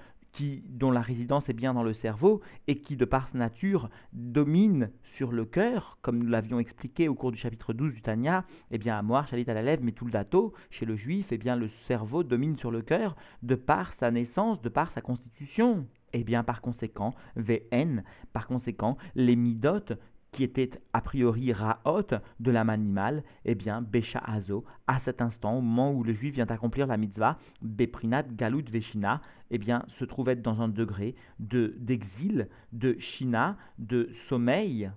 dont 0.69 0.91
la 0.91 1.02
résidence 1.02 1.48
est 1.50 1.54
bien 1.54 1.74
dans 1.74 1.84
le 1.84 1.93
cerveau 1.93 2.41
et 2.67 2.80
qui, 2.80 2.95
de 2.95 3.06
par 3.06 3.30
sa 3.32 3.38
nature, 3.38 3.89
domine 4.13 4.89
sur 5.17 5.32
le 5.32 5.45
cœur, 5.45 5.98
comme 6.02 6.19
nous 6.19 6.30
l'avions 6.30 6.60
expliqué 6.60 7.08
au 7.08 7.15
cours 7.15 7.32
du 7.32 7.38
chapitre 7.38 7.74
12 7.74 7.93
du 7.93 8.02
Tanya, 8.02 8.45
eh 8.71 8.78
bien, 8.78 8.98
à 8.98 9.02
Moar, 9.02 9.28
Chalit 9.28 9.50
à 9.50 9.54
la 9.54 9.78
mais 9.78 9.91
tout 9.91 10.06
le 10.06 10.12
dato, 10.12 10.54
chez 10.71 10.86
le 10.86 10.95
juif, 10.95 11.28
eh 11.32 11.38
bien, 11.38 11.56
le 11.56 11.69
cerveau 11.88 12.24
domine 12.24 12.58
sur 12.58 12.71
le 12.71 12.82
cœur 12.82 13.15
de 13.43 13.56
par 13.56 13.93
sa 14.00 14.12
naissance, 14.12 14.62
de 14.62 14.69
par 14.69 14.91
sa 14.93 15.02
constitution. 15.02 15.88
Eh 16.13 16.24
bien, 16.24 16.43
par 16.43 16.62
conséquent, 16.62 17.13
VN, 17.36 18.04
par 18.32 18.48
conséquent, 18.48 18.98
les 19.15 19.36
midotes 19.36 19.93
qui 20.36 20.43
était 20.43 20.69
a 20.93 21.02
priori 21.02 21.54
Raot 21.54 22.08
de 22.39 22.52
l'âme 22.52 22.69
animale, 22.69 23.24
eh 23.45 23.56
bien, 23.56 23.82
Besha 23.82 24.19
Azo, 24.19 24.65
à 24.86 25.00
cet 25.06 25.21
instant, 25.21 25.58
au 25.58 25.62
moment 25.62 25.93
où 25.93 26.04
le 26.04 26.13
juif 26.13 26.36
vient 26.36 26.45
accomplir 26.48 26.88
la 26.88 26.98
mitzvah, 26.98 27.39
Beprinat 27.62 28.24
Galut 28.24 28.65
Veshina, 28.69 29.21
eh 29.50 29.58
bien, 29.58 29.86
se 29.98 30.06
trouve 30.06 30.30
être 30.30 30.41
dans 30.41 30.62
un 30.62 30.67
degré 30.67 31.15
de, 31.39 31.74
d'exil, 31.80 32.50
de 32.74 32.98
Shina, 33.00 33.56
de 33.80 34.10
sommeil, 34.30 34.91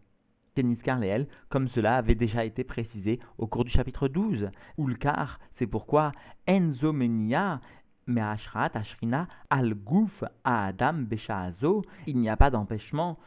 comme 1.50 1.68
cela 1.68 1.96
avait 1.96 2.16
déjà 2.16 2.44
été 2.44 2.64
précisé 2.64 3.20
au 3.38 3.46
cours 3.46 3.64
du 3.64 3.70
chapitre 3.70 4.08
12. 4.08 4.50
Ulkar, 4.76 5.38
c'est 5.56 5.68
pourquoi 5.68 6.10
Enzomenia, 6.48 7.60
Meashrat, 8.08 8.70
Ashrina, 8.74 9.28
Al 9.50 9.74
Gouf, 9.74 10.24
Adam, 10.42 11.04
Azo, 11.28 11.84
il 12.08 12.18
n'y 12.18 12.28
a 12.28 12.36
pas 12.36 12.50
d'empêchement 12.50 13.18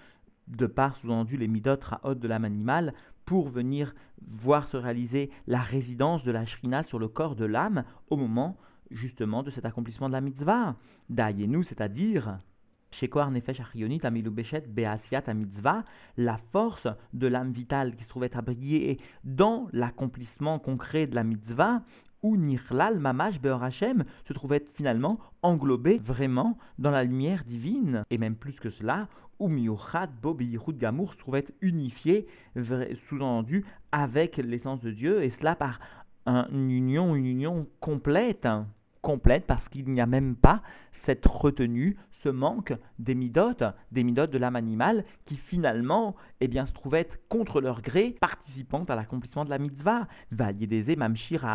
de 0.51 0.65
par 0.67 0.95
sous-entendu 0.97 1.37
les 1.37 1.47
midotes 1.47 1.83
raot 1.83 2.15
de 2.15 2.27
l'âme 2.27 2.45
animale, 2.45 2.93
pour 3.25 3.49
venir 3.49 3.93
voir 4.27 4.67
se 4.69 4.77
réaliser 4.77 5.29
la 5.47 5.61
résidence 5.61 6.23
de 6.23 6.31
la 6.31 6.45
shrina 6.45 6.83
sur 6.83 6.99
le 6.99 7.07
corps 7.07 7.35
de 7.35 7.45
l'âme 7.45 7.83
au 8.09 8.17
moment 8.17 8.57
justement 8.89 9.43
de 9.43 9.51
cet 9.51 9.65
accomplissement 9.65 10.09
de 10.09 10.13
la 10.13 10.21
mitzvah. 10.21 10.75
nous, 11.09 11.63
c'est-à-dire 11.63 12.39
Shekoar 12.91 13.31
Nefesh 13.31 13.59
Achionit 13.59 14.01
Amilou 14.03 14.31
Beshet 14.31 14.65
Beasiat 14.67 15.33
Mitzvah, 15.33 15.85
la 16.17 16.37
force 16.51 16.87
de 17.13 17.27
l'âme 17.27 17.53
vitale 17.53 17.95
qui 17.95 18.03
se 18.03 18.09
trouvait 18.09 18.35
abriée 18.35 18.99
dans 19.23 19.67
l'accomplissement 19.71 20.59
concret 20.59 21.07
de 21.07 21.15
la 21.15 21.23
mitzvah, 21.23 21.81
où 22.23 22.37
Nirlal 22.37 22.99
Mamash 22.99 23.39
Beor 23.39 23.63
Hashem 23.63 24.03
se 24.27 24.33
trouvait 24.33 24.65
finalement 24.75 25.19
englobé 25.41 25.97
vraiment 25.99 26.57
dans 26.77 26.91
la 26.91 27.03
lumière 27.03 27.43
divine, 27.45 28.03
et 28.11 28.17
même 28.17 28.35
plus 28.35 28.53
que 28.53 28.69
cela, 28.71 29.07
où 29.41 29.47
Miuchat 29.47 30.07
Bo 30.21 30.37
Gamour 30.69 31.13
se 31.13 31.17
trouvait 31.17 31.45
unifié, 31.61 32.27
sous-entendu, 33.09 33.65
avec 33.91 34.37
l'essence 34.37 34.79
de 34.81 34.91
Dieu, 34.91 35.23
et 35.23 35.31
cela 35.39 35.55
par 35.55 35.79
une 36.27 36.69
union, 36.69 37.15
une 37.15 37.25
union 37.25 37.67
complète, 37.79 38.47
complète 39.01 39.45
parce 39.47 39.67
qu'il 39.69 39.89
n'y 39.89 39.99
a 39.99 40.05
même 40.05 40.35
pas 40.35 40.61
cette 41.05 41.25
retenue, 41.25 41.97
ce 42.23 42.29
manque 42.29 42.73
des 42.99 43.15
midotes, 43.15 43.63
des 43.91 44.03
midotes 44.03 44.31
de 44.31 44.37
l'âme 44.37 44.55
animale, 44.55 45.03
qui 45.25 45.37
finalement 45.37 46.15
eh 46.39 46.47
bien, 46.47 46.65
se 46.65 46.73
trouvaient 46.73 47.07
contre 47.29 47.61
leur 47.61 47.81
gré, 47.81 48.15
participant 48.19 48.83
à 48.85 48.95
l'accomplissement 48.95 49.45
de 49.45 49.49
la 49.49 49.57
mitzvah. 49.57 50.07
mamshir 50.97 51.45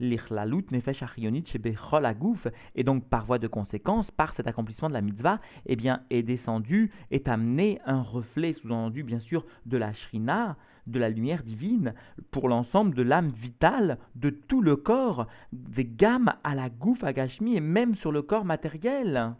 l'ichlalut 0.00 0.64
nefesh 0.70 1.02
agouf, 2.04 2.46
et 2.74 2.84
donc 2.84 3.04
par 3.08 3.26
voie 3.26 3.38
de 3.38 3.48
conséquence, 3.48 4.10
par 4.12 4.34
cet 4.34 4.46
accomplissement 4.46 4.88
de 4.88 4.94
la 4.94 5.00
mitzvah, 5.00 5.40
eh 5.66 5.76
bien, 5.76 6.02
est 6.10 6.22
descendu, 6.22 6.90
est 7.10 7.28
amené 7.28 7.80
un 7.86 8.02
reflet, 8.02 8.54
sous-entendu 8.60 9.02
bien 9.02 9.20
sûr, 9.20 9.44
de 9.66 9.76
la 9.76 9.92
shrina, 9.92 10.56
de 10.86 10.98
la 10.98 11.08
lumière 11.08 11.42
divine 11.42 11.94
pour 12.30 12.48
l'ensemble 12.48 12.94
de 12.94 13.02
l'âme 13.02 13.30
vitale 13.30 13.98
de 14.16 14.30
tout 14.30 14.62
le 14.62 14.76
corps, 14.76 15.26
des 15.52 15.84
gammes 15.84 16.32
à 16.42 16.54
la 16.54 16.68
gouffe 16.68 17.04
à 17.04 17.12
Gashmi 17.12 17.56
et 17.56 17.60
même 17.60 17.94
sur 17.96 18.12
le 18.12 18.22
corps 18.22 18.44
matériel. 18.44 19.34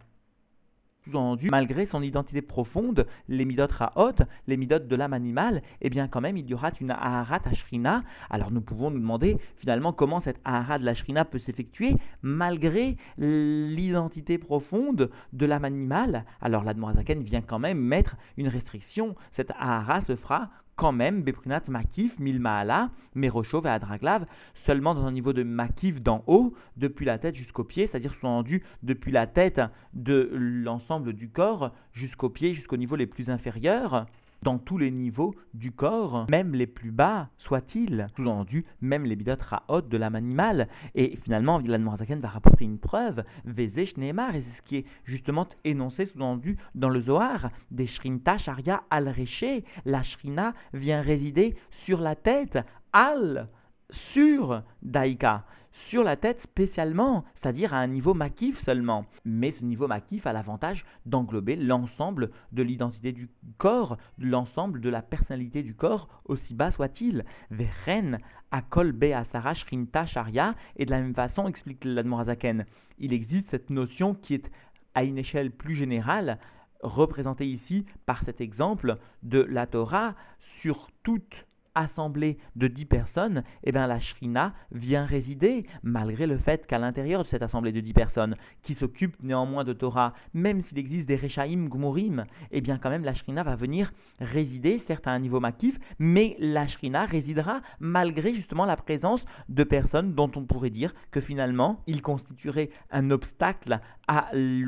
Malgré 1.50 1.86
son 1.86 2.02
identité 2.02 2.42
profonde, 2.42 3.06
les 3.28 3.44
midotes 3.44 3.72
ra'ot, 3.72 4.12
les 4.46 4.56
midotes 4.56 4.88
de 4.88 4.96
l'âme 4.96 5.12
animale, 5.12 5.62
eh 5.80 5.90
bien 5.90 6.08
quand 6.08 6.20
même 6.20 6.36
il 6.36 6.46
y 6.46 6.54
aura 6.54 6.70
une 6.80 6.90
aharat 6.90 7.40
ashrina. 7.44 8.02
Alors 8.28 8.50
nous 8.50 8.60
pouvons 8.60 8.90
nous 8.90 9.00
demander 9.00 9.38
finalement 9.58 9.92
comment 9.92 10.20
cette 10.20 10.40
aharat 10.44 10.78
de 10.78 10.84
la 10.84 10.94
peut 11.24 11.38
s'effectuer 11.38 11.96
malgré 12.22 12.96
l'identité 13.18 14.38
profonde 14.38 15.10
de 15.32 15.46
l'âme 15.46 15.64
animale. 15.64 16.24
Alors 16.40 16.64
l'Admorazaken 16.64 17.22
vient 17.22 17.42
quand 17.42 17.58
même 17.58 17.78
mettre 17.78 18.16
une 18.36 18.48
restriction. 18.48 19.14
Cette 19.36 19.50
ahara 19.58 20.02
se 20.06 20.16
fera 20.16 20.50
quand 20.80 20.92
même, 20.92 21.22
Beprinat 21.22 21.60
Makif, 21.68 22.18
Milmaala, 22.18 22.88
Meroshov 23.14 23.66
et 23.66 23.68
Adraglav, 23.68 24.24
seulement 24.64 24.94
dans 24.94 25.04
un 25.04 25.12
niveau 25.12 25.34
de 25.34 25.42
Makif 25.42 26.00
d'en 26.00 26.24
haut, 26.26 26.54
depuis 26.78 27.04
la 27.04 27.18
tête 27.18 27.36
jusqu'au 27.36 27.64
pied, 27.64 27.86
c'est-à-dire 27.86 28.14
sous-entendu 28.14 28.62
depuis 28.82 29.12
la 29.12 29.26
tête 29.26 29.60
de 29.92 30.30
l'ensemble 30.32 31.12
du 31.12 31.28
corps 31.28 31.72
jusqu'au 31.92 32.30
pied, 32.30 32.54
jusqu'au 32.54 32.78
niveau 32.78 32.96
les 32.96 33.04
plus 33.04 33.28
inférieurs 33.28 34.06
dans 34.42 34.58
tous 34.58 34.78
les 34.78 34.90
niveaux 34.90 35.34
du 35.54 35.72
corps, 35.72 36.26
même 36.28 36.54
les 36.54 36.66
plus 36.66 36.90
bas 36.90 37.28
soient-ils, 37.38 38.06
sous-entendu, 38.16 38.64
même 38.80 39.04
les 39.04 39.16
bidot 39.16 39.34
hautes 39.68 39.88
de 39.88 39.96
l'âme 39.96 40.14
animale. 40.14 40.68
Et 40.94 41.18
finalement, 41.24 41.58
Vilan 41.58 41.78
Morazaken 41.78 42.20
va 42.20 42.28
rapporter 42.28 42.64
une 42.64 42.78
preuve, 42.78 43.24
Vezesh 43.44 43.96
Neymar, 43.96 44.34
et 44.34 44.42
c'est 44.42 44.62
ce 44.62 44.68
qui 44.68 44.76
est 44.76 44.86
justement 45.04 45.46
énoncé, 45.64 46.06
sous-entendu, 46.06 46.58
dans 46.74 46.88
le 46.88 47.00
Zohar, 47.00 47.50
des 47.70 47.86
Shrinta 47.86 48.38
Sharia 48.38 48.82
al 48.90 49.14
la 49.84 50.02
Shrina 50.02 50.54
vient 50.72 51.02
résider 51.02 51.56
sur 51.84 52.00
la 52.00 52.14
tête, 52.14 52.58
al, 52.92 53.48
sur 54.12 54.62
Daika 54.82 55.44
sur 55.90 56.04
la 56.04 56.16
tête 56.16 56.40
spécialement, 56.42 57.24
c'est-à-dire 57.34 57.74
à 57.74 57.78
un 57.78 57.88
niveau 57.88 58.14
makif 58.14 58.56
seulement. 58.64 59.04
Mais 59.24 59.52
ce 59.58 59.64
niveau 59.64 59.88
makif 59.88 60.24
a 60.24 60.32
l'avantage 60.32 60.84
d'englober 61.04 61.56
l'ensemble 61.56 62.30
de 62.52 62.62
l'identité 62.62 63.10
du 63.10 63.28
corps, 63.58 63.98
l'ensemble 64.16 64.80
de 64.80 64.88
la 64.88 65.02
personnalité 65.02 65.64
du 65.64 65.74
corps, 65.74 66.08
aussi 66.26 66.54
bas 66.54 66.70
soit-il. 66.70 67.24
Vechen, 67.50 68.20
Akol 68.52 68.92
Be 68.92 69.12
Asara 69.12 69.54
Shrinta 69.54 70.06
Sharia, 70.06 70.54
et 70.76 70.86
de 70.86 70.90
la 70.92 71.00
même 71.00 71.14
façon, 71.14 71.48
explique 71.48 71.84
l'Admorazaken, 71.84 72.66
il 72.98 73.12
existe 73.12 73.50
cette 73.50 73.70
notion 73.70 74.14
qui 74.14 74.34
est 74.34 74.50
à 74.94 75.02
une 75.02 75.18
échelle 75.18 75.50
plus 75.50 75.74
générale, 75.74 76.38
représentée 76.82 77.46
ici 77.46 77.84
par 78.06 78.22
cet 78.24 78.40
exemple 78.40 78.96
de 79.24 79.40
la 79.40 79.66
Torah 79.66 80.14
sur 80.62 80.88
toute 81.02 81.34
assemblée 81.80 82.38
de 82.56 82.68
dix 82.68 82.84
personnes, 82.84 83.42
eh 83.64 83.72
bien 83.72 83.86
la 83.86 84.00
shrina 84.00 84.54
vient 84.72 85.04
résider, 85.04 85.66
malgré 85.82 86.26
le 86.26 86.38
fait 86.38 86.66
qu'à 86.66 86.78
l'intérieur 86.78 87.24
de 87.24 87.28
cette 87.28 87.42
assemblée 87.42 87.72
de 87.72 87.80
dix 87.80 87.92
personnes, 87.92 88.36
qui 88.62 88.74
s'occupent 88.74 89.22
néanmoins 89.22 89.64
de 89.64 89.72
Torah, 89.72 90.14
même 90.34 90.62
s'il 90.64 90.78
existe 90.78 91.06
des 91.06 91.16
Rechaim 91.16 91.68
Gmurim, 91.68 92.24
eh 92.50 92.60
bien 92.60 92.78
quand 92.78 92.90
même 92.90 93.04
la 93.04 93.14
shrina 93.14 93.42
va 93.42 93.56
venir 93.56 93.92
résider, 94.20 94.82
certes 94.86 95.06
à 95.06 95.10
un 95.10 95.18
niveau 95.18 95.40
makif, 95.40 95.76
mais 95.98 96.36
la 96.38 96.68
shrina 96.68 97.06
résidera 97.06 97.60
malgré 97.80 98.34
justement 98.34 98.66
la 98.66 98.76
présence 98.76 99.24
de 99.48 99.64
personnes 99.64 100.14
dont 100.14 100.30
on 100.36 100.44
pourrait 100.44 100.70
dire 100.70 100.94
que 101.10 101.20
finalement 101.20 101.80
il 101.86 102.02
constituerait 102.02 102.70
un 102.90 103.10
obstacle 103.10 103.80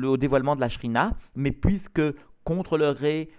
au 0.03 0.17
dévoilement 0.17 0.55
de 0.55 0.61
la 0.61 0.69
shrina, 0.69 1.11
mais 1.35 1.51
puisque 1.51 2.01
contre 2.43 2.77
le 2.77 2.89
ré, 2.89 3.29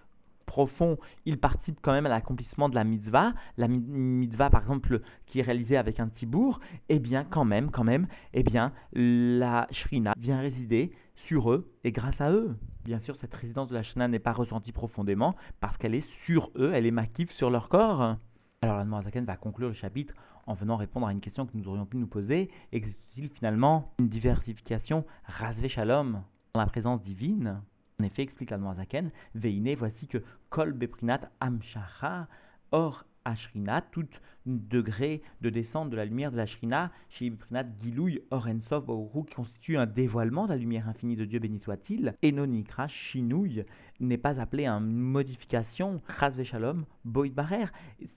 profond, 0.44 0.98
il 1.24 1.38
participe 1.38 1.78
quand 1.82 1.92
même 1.92 2.06
à 2.06 2.08
l'accomplissement 2.08 2.68
de 2.68 2.74
la 2.74 2.84
mitzvah, 2.84 3.32
la 3.56 3.68
mitzvah 3.68 4.50
par 4.50 4.62
exemple 4.62 5.00
qui 5.26 5.40
est 5.40 5.42
réalisée 5.42 5.76
avec 5.76 6.00
un 6.00 6.08
tibour, 6.08 6.60
eh 6.88 6.98
bien 6.98 7.24
quand 7.24 7.44
même, 7.44 7.70
quand 7.70 7.84
même, 7.84 8.06
eh 8.32 8.42
bien 8.42 8.72
la 8.92 9.66
shrina 9.70 10.14
vient 10.18 10.40
résider 10.40 10.92
sur 11.26 11.50
eux 11.50 11.70
et 11.84 11.92
grâce 11.92 12.20
à 12.20 12.30
eux. 12.30 12.56
Bien 12.84 13.00
sûr, 13.00 13.16
cette 13.20 13.34
résidence 13.34 13.68
de 13.68 13.74
la 13.74 13.82
shrina 13.82 14.08
n'est 14.08 14.18
pas 14.18 14.32
ressentie 14.32 14.72
profondément 14.72 15.34
parce 15.60 15.76
qu'elle 15.78 15.94
est 15.94 16.06
sur 16.26 16.50
eux, 16.56 16.72
elle 16.74 16.86
est 16.86 16.90
makive 16.90 17.30
sur 17.32 17.50
leur 17.50 17.68
corps. 17.68 18.16
Alors 18.62 18.84
la 18.84 19.02
Zaken 19.02 19.24
va 19.24 19.36
conclure 19.36 19.68
le 19.68 19.74
chapitre 19.74 20.14
en 20.46 20.54
venant 20.54 20.76
répondre 20.76 21.06
à 21.06 21.12
une 21.12 21.20
question 21.20 21.46
que 21.46 21.56
nous 21.56 21.68
aurions 21.68 21.86
pu 21.86 21.96
nous 21.96 22.06
poser. 22.06 22.50
Existe-t-il 22.72 23.28
finalement 23.30 23.92
une 23.98 24.08
diversification 24.08 25.04
rasvé 25.24 25.68
shalom 25.68 26.22
dans 26.54 26.60
la 26.60 26.66
présence 26.66 27.02
divine? 27.02 27.60
En 28.00 28.04
effet, 28.04 28.22
explique 28.22 28.50
la 28.50 28.58
Zaken, 28.76 29.10
Veine, 29.34 29.76
voici 29.76 30.06
que 30.08 30.18
Kol 30.50 30.72
Beprinat 30.72 31.30
Amshacha, 31.40 32.26
or 32.72 33.04
Ashrina, 33.24 33.82
tout 33.92 34.06
degré 34.46 35.22
de 35.40 35.48
descente 35.48 35.90
de 35.90 35.96
la 35.96 36.04
lumière 36.04 36.32
de 36.32 36.36
la 36.36 36.46
Shrina, 36.46 36.90
chez 37.10 37.30
Beprinat 37.30 37.66
Gilouy 37.82 38.20
Orensov 38.30 38.90
Oru, 38.90 39.24
qui 39.24 39.34
constitue 39.34 39.78
un 39.78 39.86
dévoilement 39.86 40.46
de 40.46 40.50
la 40.50 40.56
lumière 40.56 40.88
infinie 40.88 41.16
de 41.16 41.24
Dieu, 41.24 41.38
béni 41.38 41.60
soit-il, 41.60 42.14
Enonikra 42.24 42.88
Shinouy, 42.88 43.64
n'est 44.00 44.18
pas 44.18 44.40
appelé 44.40 44.66
une 44.66 44.90
modification, 44.90 46.02
Chaz 46.18 46.34
Shalom, 46.42 46.84
Boïd 47.04 47.32
Barer. 47.32 47.66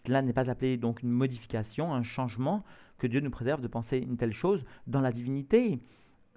Cela 0.06 0.24
n'est 0.24 0.34
pas 0.34 0.50
appelé 0.50 0.78
donc 0.78 1.04
une 1.04 1.12
modification, 1.12 1.94
un 1.94 2.04
changement, 2.04 2.64
que 2.98 3.06
Dieu 3.06 3.20
nous 3.20 3.30
préserve 3.30 3.62
de 3.62 3.68
penser 3.68 4.00
une 4.00 4.18
telle 4.18 4.34
chose 4.34 4.66
dans 4.88 5.02
la 5.02 5.12
divinité 5.12 5.80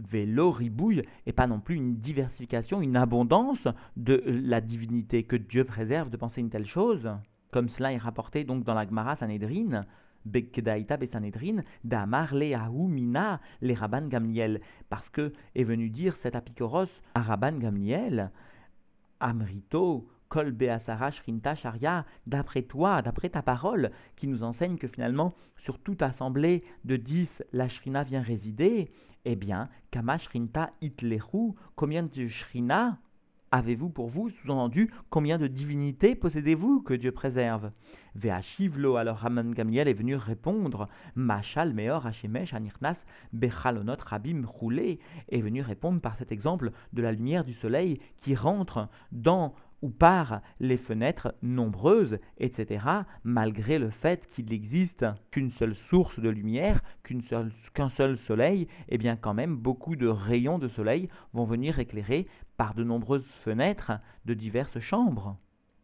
vélo, 0.08 0.50
ribouille, 0.50 1.02
et 1.26 1.32
pas 1.32 1.46
non 1.46 1.60
plus 1.60 1.76
une 1.76 1.96
diversification, 1.96 2.80
une 2.80 2.96
abondance 2.96 3.66
de 3.96 4.22
la 4.26 4.60
divinité. 4.60 5.24
Que 5.24 5.36
Dieu 5.36 5.64
préserve 5.64 6.10
de 6.10 6.16
penser 6.16 6.40
une 6.40 6.50
telle 6.50 6.66
chose, 6.66 7.08
comme 7.50 7.68
cela 7.70 7.92
est 7.92 7.98
rapporté 7.98 8.44
donc 8.44 8.64
dans 8.64 8.74
la 8.74 8.86
Gemara 8.86 9.16
Sanhedrin, 9.16 9.84
Bekkedaïta 10.24 10.98
Sanhedrin, 11.12 11.62
d'Amar 11.84 12.34
Mina, 12.34 13.40
les 13.62 13.74
Rabban 13.74 14.08
Gamliel, 14.08 14.60
parce 14.88 15.08
que 15.10 15.32
est 15.54 15.64
venu 15.64 15.88
dire 15.88 16.16
cet 16.22 16.34
apicoros 16.34 16.86
à 17.14 17.22
Rabban 17.22 17.58
Gamliel, 17.58 18.30
Amrito, 19.18 20.06
Kol 20.28 20.52
Beasara 20.52 21.10
Shrinta 21.10 21.56
Sharia, 21.56 22.04
d'après 22.26 22.62
toi, 22.62 23.02
d'après 23.02 23.30
ta 23.30 23.42
parole, 23.42 23.90
qui 24.16 24.28
nous 24.28 24.42
enseigne 24.42 24.76
que 24.76 24.88
finalement, 24.88 25.34
sur 25.64 25.78
toute 25.78 26.02
assemblée 26.02 26.62
de 26.84 26.96
dix, 26.96 27.28
la 27.52 27.68
Shrina 27.68 28.04
vient 28.04 28.22
résider, 28.22 28.90
eh 29.24 29.36
bien, 29.36 29.68
Kama 29.90 30.18
Shrinta 30.18 30.70
Itlehu, 30.80 31.54
combien 31.76 32.02
de 32.02 32.28
Shrina 32.28 32.98
avez-vous 33.52 33.88
pour 33.88 34.08
vous 34.08 34.30
Sous-entendu, 34.30 34.90
combien 35.10 35.36
de 35.36 35.46
divinités 35.46 36.14
possédez-vous 36.14 36.82
que 36.82 36.94
Dieu 36.94 37.12
préserve? 37.12 37.72
Ve'ashivlo, 38.14 38.96
alors 38.96 39.18
Raman 39.18 39.52
Gamliel 39.52 39.88
est 39.88 39.94
venu 39.94 40.16
répondre, 40.16 40.88
Machal 41.16 41.74
Meor 41.74 42.06
Hashemesh 42.06 42.54
Anirnas 42.54 42.96
Bechalonot 43.32 43.96
Rabim 44.04 44.44
Roulé, 44.46 45.00
est 45.28 45.40
venu 45.40 45.62
répondre 45.62 46.00
par 46.00 46.16
cet 46.16 46.32
exemple 46.32 46.70
de 46.92 47.02
la 47.02 47.12
lumière 47.12 47.44
du 47.44 47.54
soleil 47.54 48.00
qui 48.22 48.34
rentre 48.34 48.88
dans 49.12 49.54
ou 49.82 49.90
par 49.90 50.40
les 50.58 50.76
fenêtres 50.76 51.34
nombreuses, 51.42 52.18
etc., 52.38 52.84
malgré 53.24 53.78
le 53.78 53.90
fait 53.90 54.22
qu'il 54.34 54.46
n'existe 54.46 55.06
qu'une 55.30 55.52
seule 55.52 55.76
source 55.88 56.18
de 56.20 56.28
lumière, 56.28 56.82
qu'un 57.74 57.90
seul, 57.90 58.18
soleil, 58.26 58.68
eh 58.88 58.98
bien 58.98 59.16
quand 59.16 59.34
même 59.34 59.56
beaucoup 59.56 59.96
de 59.96 60.06
rayons 60.06 60.58
de 60.58 60.68
soleil 60.68 61.08
vont 61.32 61.44
venir 61.44 61.78
éclairer 61.78 62.26
par 62.56 62.74
de 62.74 62.84
nombreuses 62.84 63.26
fenêtres 63.44 63.92
de 64.26 64.34
diverses 64.34 64.80
chambres. 64.80 65.36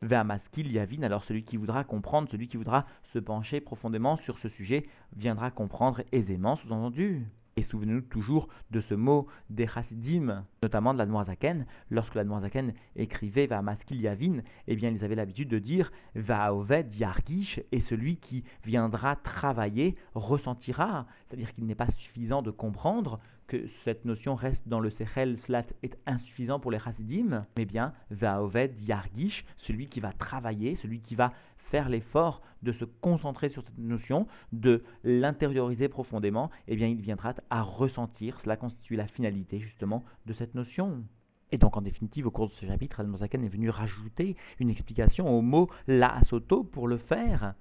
Ve'amaskil 0.03 0.71
Yavin, 0.71 1.03
alors 1.03 1.25
celui 1.25 1.45
qui 1.45 1.57
voudra 1.57 1.85
comprendre, 1.85 2.29
celui 2.31 2.49
qui 2.49 2.59
voudra 2.59 2.87
se 3.13 3.19
pencher 3.19 3.61
profondément 3.61 4.19
sur 4.19 4.39
ce 4.41 4.49
sujet, 4.51 4.87
viendra 5.17 5.51
comprendre 5.51 6.03
aisément, 6.13 6.57
sous-entendu. 6.57 7.27
Et 7.59 7.65
souvenez-nous 7.71 8.03
toujours 8.03 8.49
de 8.71 8.83
ce 8.83 8.93
mot 8.93 9.29
des 9.49 9.67
chassidim, 9.67 10.45
notamment 10.63 10.93
de 10.93 10.99
la 10.99 11.07
Noirzaken. 11.07 11.65
Lorsque 11.91 12.15
la 12.15 12.23
Noirzaken 12.23 12.75
écrivait 12.97 13.47
Va 13.47 13.63
maskil 13.63 13.99
yavin, 13.99 14.43
eh 14.67 14.77
bien 14.77 14.91
ils 14.91 15.03
avaient 15.03 15.15
l'habitude 15.15 15.49
de 15.49 15.59
dire 15.59 15.91
Va 16.15 16.53
oved 16.53 16.95
yargish, 16.95 17.59
et 17.73 17.81
celui 17.89 18.19
qui 18.19 18.45
viendra 18.67 19.17
travailler 19.17 19.97
ressentira. 20.15 21.07
C'est-à-dire 21.27 21.55
qu'il 21.55 21.65
n'est 21.65 21.75
pas 21.75 21.89
suffisant 21.97 22.43
de 22.43 22.51
comprendre 22.51 23.21
que 23.47 23.67
cette 23.85 24.05
notion 24.05 24.35
reste 24.35 24.61
dans 24.67 24.81
le 24.81 24.91
Sechel, 24.91 25.39
cela 25.47 25.65
est 25.83 25.97
insuffisant 26.05 26.61
pour 26.61 26.71
les 26.71 26.79
chassidim, 26.79 27.47
mais 27.57 27.65
bien 27.65 27.95
Va 28.11 28.43
oved 28.43 28.79
yargish, 28.83 29.47
celui 29.67 29.87
qui 29.87 30.01
va 30.01 30.13
travailler, 30.13 30.77
celui 30.83 31.01
qui 31.01 31.15
va 31.15 31.33
faire 31.71 31.89
l'effort 31.89 32.43
de 32.67 32.73
se 32.73 32.85
concentrer 32.85 33.49
sur 33.49 33.63
cette 33.63 33.79
notion, 33.79 34.27
de 34.53 34.83
l'intérioriser 35.05 35.89
profondément, 35.89 36.51
eh 36.67 36.77
bien 36.77 36.89
il 36.89 37.01
viendra 37.01 37.33
à 37.49 37.63
ressentir, 37.63 38.39
cela 38.43 38.57
constitue 38.57 38.97
la 38.97 39.07
finalité 39.07 39.61
justement 39.61 40.05
de 40.27 40.35
cette 40.35 40.55
notion. 40.55 41.05
Et 41.53 41.59
donc 41.59 41.77
en 41.77 41.81
définitive, 41.81 42.27
au 42.27 42.33
cours 42.33 42.49
de 42.49 42.55
ce 42.55 42.67
chapitre, 42.67 43.01
al 43.01 43.09
est 43.23 43.49
venu 43.49 43.71
rajouter 43.71 44.37
une 44.59 44.69
explication 44.69 45.29
au 45.29 45.43
mot 45.43 45.71
la 45.87 46.17
asoto 46.17 46.65
pour 46.65 46.89
le 46.89 46.99
faire. 46.99 47.55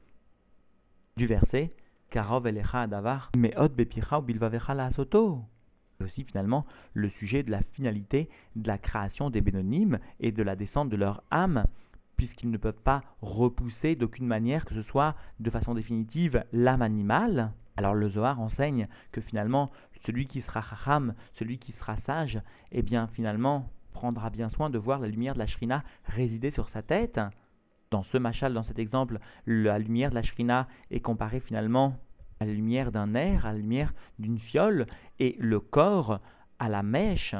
Du 1.17 1.27
verset 1.27 1.71
Karov 2.09 2.47
elecha 2.47 2.81
adavar 2.81 3.31
meot 3.35 3.69
bepicha 3.69 4.19
bilvavecha 4.21 4.73
la 4.73 4.85
asoto 4.87 5.43
aussi 6.01 6.23
finalement 6.23 6.65
le 6.93 7.09
sujet 7.09 7.43
de 7.43 7.51
la 7.51 7.61
finalité 7.73 8.29
de 8.55 8.67
la 8.67 8.77
création 8.77 9.29
des 9.29 9.39
bénonymes 9.39 9.99
et 10.19 10.31
de 10.33 10.43
la 10.43 10.55
descente 10.55 10.89
de 10.89 10.97
leur 10.97 11.23
âme 11.31 11.65
puisqu'ils 12.17 12.51
ne 12.51 12.57
peuvent 12.57 12.73
pas 12.83 13.03
repousser 13.21 13.95
d'aucune 13.95 14.27
manière 14.27 14.65
que 14.65 14.75
ce 14.75 14.83
soit 14.83 15.15
de 15.39 15.49
façon 15.49 15.73
définitive 15.73 16.43
l'âme 16.53 16.81
animale. 16.81 17.51
Alors 17.77 17.93
le 17.93 18.09
Zohar 18.09 18.39
enseigne 18.39 18.87
que 19.11 19.21
finalement 19.21 19.71
celui 20.05 20.27
qui 20.27 20.41
sera 20.41 20.61
chacham, 20.61 21.13
celui 21.33 21.57
qui 21.57 21.71
sera 21.73 21.97
sage, 22.05 22.39
eh 22.71 22.81
bien 22.81 23.07
finalement 23.07 23.69
prendra 23.93 24.29
bien 24.29 24.49
soin 24.49 24.69
de 24.69 24.77
voir 24.77 24.99
la 24.99 25.07
lumière 25.07 25.33
de 25.33 25.39
la 25.39 25.47
shrina 25.47 25.83
résider 26.05 26.51
sur 26.51 26.69
sa 26.69 26.81
tête. 26.81 27.19
Dans 27.91 28.03
ce 28.03 28.17
machal, 28.17 28.53
dans 28.53 28.63
cet 28.63 28.79
exemple, 28.79 29.19
la 29.45 29.79
lumière 29.79 30.09
de 30.09 30.15
la 30.15 30.23
shrina 30.23 30.67
est 30.91 30.99
comparée 30.99 31.39
finalement 31.39 31.95
à 32.39 32.45
la 32.45 32.53
lumière 32.53 32.91
d'un 32.91 33.15
air, 33.15 33.45
à 33.45 33.53
la 33.53 33.59
lumière 33.59 33.93
d'une 34.19 34.39
fiole, 34.39 34.85
et 35.19 35.35
le 35.39 35.59
corps 35.59 36.19
à 36.59 36.69
la 36.69 36.83
mèche. 36.83 37.35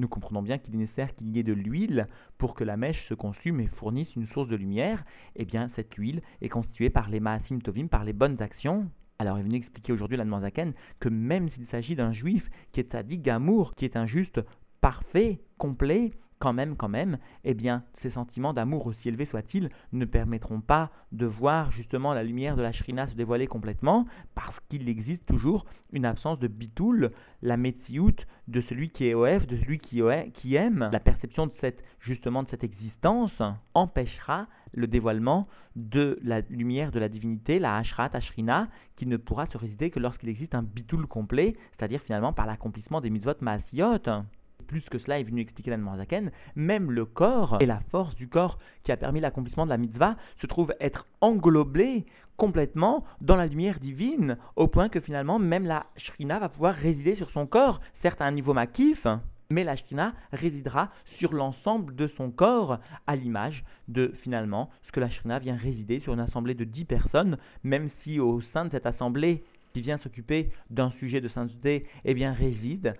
Nous 0.00 0.06
comprenons 0.06 0.42
bien 0.42 0.58
qu'il 0.58 0.76
est 0.76 0.78
nécessaire 0.78 1.12
qu'il 1.16 1.28
y 1.30 1.40
ait 1.40 1.42
de 1.42 1.52
l'huile 1.52 2.06
pour 2.38 2.54
que 2.54 2.62
la 2.62 2.76
mèche 2.76 3.04
se 3.08 3.14
consume 3.14 3.58
et 3.58 3.66
fournisse 3.66 4.14
une 4.14 4.28
source 4.28 4.46
de 4.46 4.54
lumière. 4.54 5.04
Eh 5.34 5.44
bien, 5.44 5.70
cette 5.74 5.92
huile 5.94 6.22
est 6.40 6.48
constituée 6.48 6.88
par 6.88 7.10
les 7.10 7.18
maasim 7.18 7.58
tovim, 7.58 7.88
par 7.88 8.04
les 8.04 8.12
bonnes 8.12 8.40
actions. 8.40 8.88
Alors, 9.18 9.38
il 9.38 9.40
est 9.40 9.44
venu 9.48 9.56
expliquer 9.56 9.92
aujourd'hui 9.92 10.16
la 10.16 10.40
Zaken 10.40 10.72
que 11.00 11.08
même 11.08 11.48
s'il 11.48 11.66
s'agit 11.66 11.96
d'un 11.96 12.12
juif 12.12 12.48
qui 12.70 12.78
est 12.78 12.92
sadique 12.92 13.22
gamour, 13.22 13.74
qui 13.74 13.86
est 13.86 13.96
un 13.96 14.06
juste 14.06 14.40
parfait, 14.80 15.40
complet, 15.58 16.12
quand 16.38 16.52
même, 16.52 16.76
quand 16.76 16.88
même, 16.88 17.18
eh 17.42 17.54
bien, 17.54 17.82
ces 18.00 18.10
sentiments 18.10 18.52
d'amour, 18.52 18.86
aussi 18.86 19.08
élevés 19.08 19.26
soient-ils, 19.26 19.70
ne 19.92 20.04
permettront 20.04 20.60
pas 20.60 20.90
de 21.10 21.26
voir 21.26 21.72
justement 21.72 22.14
la 22.14 22.22
lumière 22.22 22.54
de 22.54 22.62
la 22.62 22.72
shrina 22.72 23.08
se 23.08 23.16
dévoiler 23.16 23.48
complètement, 23.48 24.06
parce 24.36 24.58
qu'il 24.68 24.88
existe 24.88 25.26
toujours 25.26 25.66
une 25.92 26.04
absence 26.04 26.38
de 26.38 26.46
bitoul, 26.46 27.10
la 27.42 27.56
metsiout 27.56 28.14
de 28.48 28.62
celui 28.62 28.90
qui 28.90 29.06
est 29.06 29.14
OF, 29.14 29.46
de 29.46 29.56
celui 29.58 29.78
qui, 29.78 30.02
qui 30.34 30.54
aime. 30.56 30.88
La 30.90 31.00
perception 31.00 31.46
de 31.46 31.52
cette, 31.60 31.84
justement 32.00 32.42
de 32.42 32.48
cette 32.48 32.64
existence 32.64 33.42
empêchera 33.74 34.46
le 34.72 34.86
dévoilement 34.86 35.48
de 35.76 36.18
la 36.22 36.40
lumière 36.50 36.90
de 36.90 36.98
la 36.98 37.08
divinité, 37.08 37.58
la 37.58 37.76
Ashrat, 37.76 38.10
Ashrina, 38.12 38.68
qui 38.96 39.06
ne 39.06 39.16
pourra 39.16 39.46
se 39.46 39.56
résider 39.56 39.90
que 39.90 40.00
lorsqu'il 40.00 40.28
existe 40.28 40.54
un 40.54 40.62
bitoul 40.62 41.06
complet, 41.06 41.56
c'est-à-dire 41.76 42.00
finalement 42.02 42.32
par 42.32 42.46
l'accomplissement 42.46 43.00
des 43.00 43.10
mitzvot 43.10 43.34
maasiot 43.40 43.98
plus 44.66 44.82
que 44.90 44.98
cela 44.98 45.18
est 45.18 45.24
venu 45.24 45.40
expliquer 45.40 45.70
la 45.70 45.96
Zaken, 45.96 46.30
même 46.54 46.90
le 46.90 47.06
corps 47.06 47.56
et 47.60 47.66
la 47.66 47.80
force 47.90 48.14
du 48.16 48.28
corps 48.28 48.58
qui 48.84 48.92
a 48.92 48.96
permis 48.96 49.20
l'accomplissement 49.20 49.64
de 49.64 49.70
la 49.70 49.78
mitzvah 49.78 50.16
se 50.40 50.46
trouve 50.46 50.74
être 50.78 51.06
englobé 51.20 52.04
complètement 52.38 53.04
dans 53.20 53.36
la 53.36 53.46
lumière 53.46 53.80
divine, 53.80 54.38
au 54.56 54.68
point 54.68 54.88
que 54.88 55.00
finalement 55.00 55.38
même 55.38 55.66
la 55.66 55.84
shrina 55.96 56.38
va 56.38 56.48
pouvoir 56.48 56.74
résider 56.74 57.16
sur 57.16 57.30
son 57.30 57.46
corps, 57.46 57.80
certes 58.00 58.22
à 58.22 58.24
un 58.24 58.30
niveau 58.30 58.54
makif, 58.54 59.06
mais 59.50 59.64
la 59.64 59.76
shrina 59.76 60.14
résidera 60.32 60.90
sur 61.18 61.34
l'ensemble 61.34 61.94
de 61.96 62.06
son 62.16 62.30
corps, 62.30 62.78
à 63.06 63.16
l'image 63.16 63.64
de 63.88 64.14
finalement 64.22 64.70
ce 64.86 64.92
que 64.92 65.00
la 65.00 65.10
shrina 65.10 65.38
vient 65.38 65.56
résider 65.56 66.00
sur 66.00 66.14
une 66.14 66.20
assemblée 66.20 66.54
de 66.54 66.64
dix 66.64 66.84
personnes, 66.84 67.38
même 67.64 67.90
si 68.02 68.20
au 68.20 68.40
sein 68.52 68.64
de 68.64 68.70
cette 68.70 68.86
assemblée 68.86 69.42
qui 69.74 69.80
vient 69.80 69.98
s'occuper 69.98 70.50
d'un 70.70 70.90
sujet 70.92 71.20
de 71.20 71.28
sainteté, 71.28 71.86
eh 72.04 72.14
bien 72.14 72.32
réside 72.32 72.94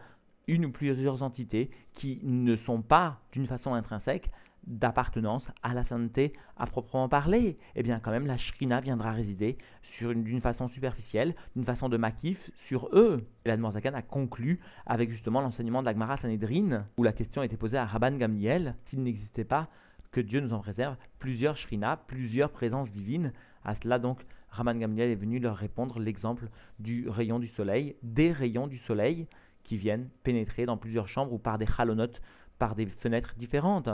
une 0.49 0.67
ou 0.67 0.73
plusieurs 0.73 1.23
entités 1.23 1.71
qui 1.95 2.19
ne 2.23 2.57
sont 2.57 2.83
pas 2.83 3.21
d'une 3.33 3.47
façon 3.47 3.75
intrinsèque 3.75 4.31
d'appartenance 4.69 5.43
à 5.63 5.75
la 5.75 5.85
sainteté 5.87 6.33
à 6.57 6.67
proprement 6.67 7.09
parler, 7.09 7.57
eh 7.75 7.83
bien 7.83 7.99
quand 8.01 8.11
même 8.11 8.27
la 8.27 8.39
shrina 8.39 8.81
viendra 8.81 9.13
résider 9.13 9.59
d'une 10.01 10.41
façon 10.41 10.69
superficielle, 10.69 11.35
d'une 11.57 11.65
façon 11.65 11.89
de 11.89 11.97
makif 11.97 12.39
sur 12.69 12.89
eux. 12.93 13.27
Et 13.45 13.49
la 13.49 13.57
Zakan 13.57 13.95
a 13.95 14.03
conclu 14.03 14.61
avec 14.87 15.11
justement 15.11 15.41
l'enseignement 15.41 15.81
de 15.81 15.87
la 15.87 15.93
Gemara 15.93 16.19
Sanhedrin, 16.19 16.85
où 16.97 17.03
la 17.03 17.13
question 17.13 17.43
était 17.43 17.57
posée 17.57 17.79
à 17.79 17.85
Rabban 17.85 18.13
Gamliel, 18.13 18.75
s'il 18.89 19.03
n'existait 19.03 19.45
pas, 19.45 19.69
que 20.13 20.21
Dieu 20.21 20.41
nous 20.41 20.53
en 20.53 20.61
préserve, 20.61 20.97
plusieurs 21.19 21.57
shrina, 21.57 21.97
plusieurs 22.07 22.51
présences 22.51 22.91
divines. 22.91 23.33
À 23.65 23.75
cela 23.83 23.99
donc, 23.99 24.25
Rabban 24.51 24.77
Gamliel 24.77 25.11
est 25.11 25.17
venu 25.17 25.39
leur 25.39 25.57
répondre 25.57 25.99
l'exemple 25.99 26.49
du 26.79 27.09
rayon 27.09 27.39
du 27.39 27.49
soleil, 27.49 27.97
des 28.03 28.33
rayons 28.33 28.69
du 28.69 28.79
soleil, 28.79 29.27
qui 29.65 29.77
viennent 29.77 30.09
pénétrer 30.23 30.65
dans 30.65 30.77
plusieurs 30.77 31.09
chambres 31.09 31.33
ou 31.33 31.39
par 31.39 31.59
des 31.59 31.67
halonotes, 31.77 32.21
par 32.59 32.75
des 32.75 32.87
fenêtres 32.87 33.35
différentes. 33.37 33.91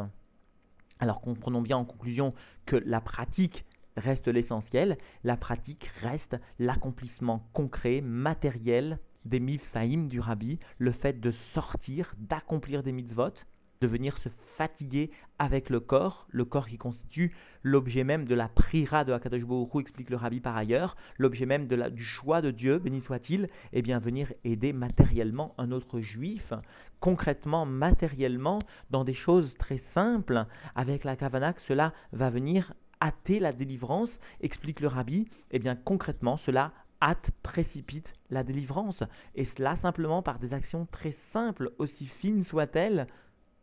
Alors 1.00 1.20
comprenons 1.20 1.62
bien 1.62 1.76
en 1.76 1.85
conclusion 1.85 2.35
que 2.66 2.76
la 2.76 3.00
pratique 3.00 3.64
reste 3.96 4.28
l'essentiel, 4.28 4.98
la 5.22 5.37
pratique 5.37 5.85
reste 6.02 6.37
l'accomplissement 6.59 7.46
concret, 7.52 8.00
matériel 8.00 8.98
des 9.24 9.40
mitzvahim 9.40 10.09
du 10.09 10.20
rabbi, 10.20 10.59
le 10.78 10.92
fait 10.92 11.20
de 11.20 11.33
sortir, 11.54 12.14
d'accomplir 12.18 12.83
des 12.83 12.92
mitzvot, 12.92 13.33
de 13.81 13.87
venir 13.87 14.17
se 14.19 14.29
fatiguer 14.57 15.11
avec 15.39 15.69
le 15.69 15.81
corps, 15.81 16.27
le 16.31 16.45
corps 16.45 16.69
qui 16.69 16.79
constitue 16.79 17.35
l'objet 17.63 18.05
même 18.05 18.25
de 18.27 18.35
la 18.35 18.49
prira 18.49 19.05
de 19.05 19.13
Hakadosh 19.13 19.45
Baruch 19.45 19.75
explique 19.81 20.11
le 20.11 20.17
rabbi 20.17 20.41
par 20.41 20.57
ailleurs, 20.57 20.97
l'objet 21.19 21.47
même 21.47 21.67
de 21.67 21.75
la, 21.75 21.91
du 21.91 22.05
choix 22.05 22.41
de 22.41 22.51
Dieu, 22.51 22.79
béni 22.79 23.03
soit-il, 23.03 23.45
et 23.45 23.49
eh 23.79 23.83
bien 23.83 23.99
venir 23.99 24.33
aider 24.45 24.73
matériellement 24.73 25.55
un 25.59 25.73
autre 25.73 26.01
juif, 26.01 26.53
concrètement, 27.01 27.67
matériellement, 27.67 28.61
dans 28.91 29.05
des 29.05 29.15
choses 29.15 29.53
très 29.59 29.83
simples, 29.95 30.47
avec 30.75 31.05
la 31.05 31.17
kavana 31.17 31.55
cela 31.67 31.93
va 32.13 32.31
venir 32.31 32.73
hâter 33.01 33.39
la 33.41 33.53
délivrance, 33.53 34.11
explique 34.41 34.81
le 34.81 34.89
rabbi, 34.89 35.21
et 35.51 35.57
eh 35.57 35.59
bien 35.59 35.77
concrètement 35.77 36.39
cela 36.47 36.73
hâte, 37.03 37.31
précipite 37.43 38.07
la 38.31 38.45
délivrance, 38.45 39.03
et 39.35 39.47
cela 39.57 39.77
simplement 39.83 40.23
par 40.23 40.39
des 40.39 40.55
actions 40.55 40.87
très 40.91 41.17
simples, 41.33 41.73
aussi 41.79 42.07
fines 42.21 42.45
soient-elles, 42.47 43.07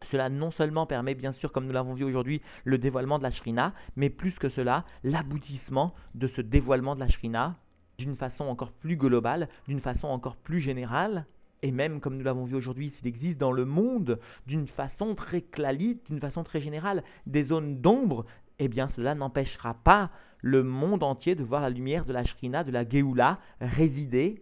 cela 0.09 0.29
non 0.29 0.51
seulement 0.51 0.85
permet, 0.85 1.15
bien 1.15 1.33
sûr, 1.33 1.51
comme 1.51 1.65
nous 1.65 1.73
l'avons 1.73 1.93
vu 1.93 2.03
aujourd'hui, 2.03 2.41
le 2.63 2.77
dévoilement 2.77 3.17
de 3.17 3.23
la 3.23 3.31
shrina, 3.31 3.73
mais 3.95 4.09
plus 4.09 4.33
que 4.33 4.49
cela, 4.49 4.85
l'aboutissement 5.03 5.93
de 6.15 6.27
ce 6.27 6.41
dévoilement 6.41 6.95
de 6.95 7.01
la 7.01 7.09
shrina 7.09 7.55
d'une 7.97 8.15
façon 8.15 8.45
encore 8.45 8.71
plus 8.71 8.95
globale, 8.95 9.47
d'une 9.67 9.79
façon 9.79 10.07
encore 10.07 10.35
plus 10.35 10.59
générale. 10.59 11.25
Et 11.61 11.71
même, 11.71 11.99
comme 11.99 12.17
nous 12.17 12.23
l'avons 12.23 12.45
vu 12.45 12.55
aujourd'hui, 12.55 12.91
s'il 12.97 13.07
existe 13.07 13.37
dans 13.37 13.51
le 13.51 13.65
monde, 13.65 14.19
d'une 14.47 14.67
façon 14.67 15.13
très 15.13 15.41
clalite, 15.41 16.01
d'une 16.09 16.19
façon 16.19 16.43
très 16.43 16.61
générale, 16.61 17.03
des 17.27 17.43
zones 17.43 17.79
d'ombre, 17.79 18.25
eh 18.57 18.67
bien 18.67 18.89
cela 18.95 19.13
n'empêchera 19.13 19.75
pas 19.75 20.09
le 20.41 20.63
monde 20.63 21.03
entier 21.03 21.35
de 21.35 21.43
voir 21.43 21.61
la 21.61 21.69
lumière 21.69 22.05
de 22.05 22.13
la 22.13 22.25
Shrina, 22.25 22.63
de 22.63 22.71
la 22.71 22.87
Géoula, 22.87 23.37
résider, 23.59 24.41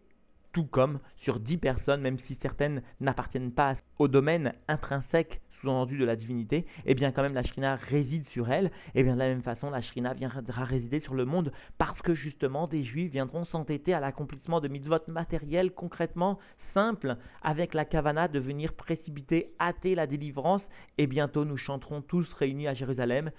tout 0.53 0.65
comme 0.65 0.99
sur 1.17 1.39
dix 1.39 1.57
personnes, 1.57 2.01
même 2.01 2.19
si 2.19 2.37
certaines 2.41 2.81
n'appartiennent 3.01 3.51
pas 3.51 3.75
au 3.97 4.07
domaine 4.07 4.53
intrinsèque 4.69 5.41
sous-entendu 5.59 5.97
de 5.97 6.05
la 6.05 6.15
divinité, 6.15 6.65
eh 6.85 6.93
bien 6.93 7.11
quand 7.11 7.21
même 7.21 7.33
la 7.33 7.43
Shrina 7.43 7.75
réside 7.75 8.27
sur 8.29 8.51
elle, 8.51 8.67
et 8.67 8.71
eh 8.95 9.03
bien 9.03 9.13
de 9.13 9.19
la 9.19 9.27
même 9.27 9.41
façon 9.41 9.69
la 9.69 9.81
Shrina 9.81 10.13
viendra 10.13 10.63
résider 10.63 10.99
sur 10.99 11.13
le 11.13 11.25
monde 11.25 11.51
parce 11.77 12.01
que 12.01 12.13
justement 12.13 12.67
des 12.67 12.83
Juifs 12.83 13.11
viendront 13.11 13.45
s'entêter 13.45 13.93
à 13.93 13.99
l'accomplissement 13.99 14.61
de 14.61 14.67
mitzvot 14.67 14.99
matériels 15.07 15.71
concrètement 15.71 16.39
simples 16.73 17.17
avec 17.41 17.73
la 17.73 17.85
kavana 17.85 18.27
de 18.27 18.39
venir 18.39 18.73
précipiter, 18.73 19.51
hâter 19.59 19.95
la 19.95 20.07
délivrance, 20.07 20.61
et 20.97 21.07
bientôt 21.07 21.45
nous 21.45 21.57
chanterons 21.57 22.01
tous 22.01 22.31
réunis 22.33 22.67
à 22.67 22.73
Jérusalem, 22.73 23.31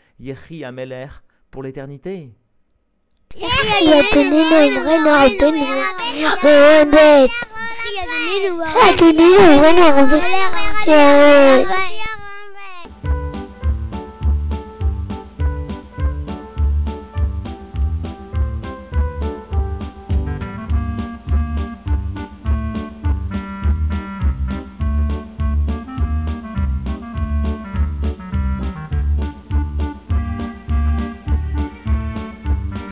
Ameler, 0.65 1.09
pour 1.51 1.63
l'éternité. 1.63 2.31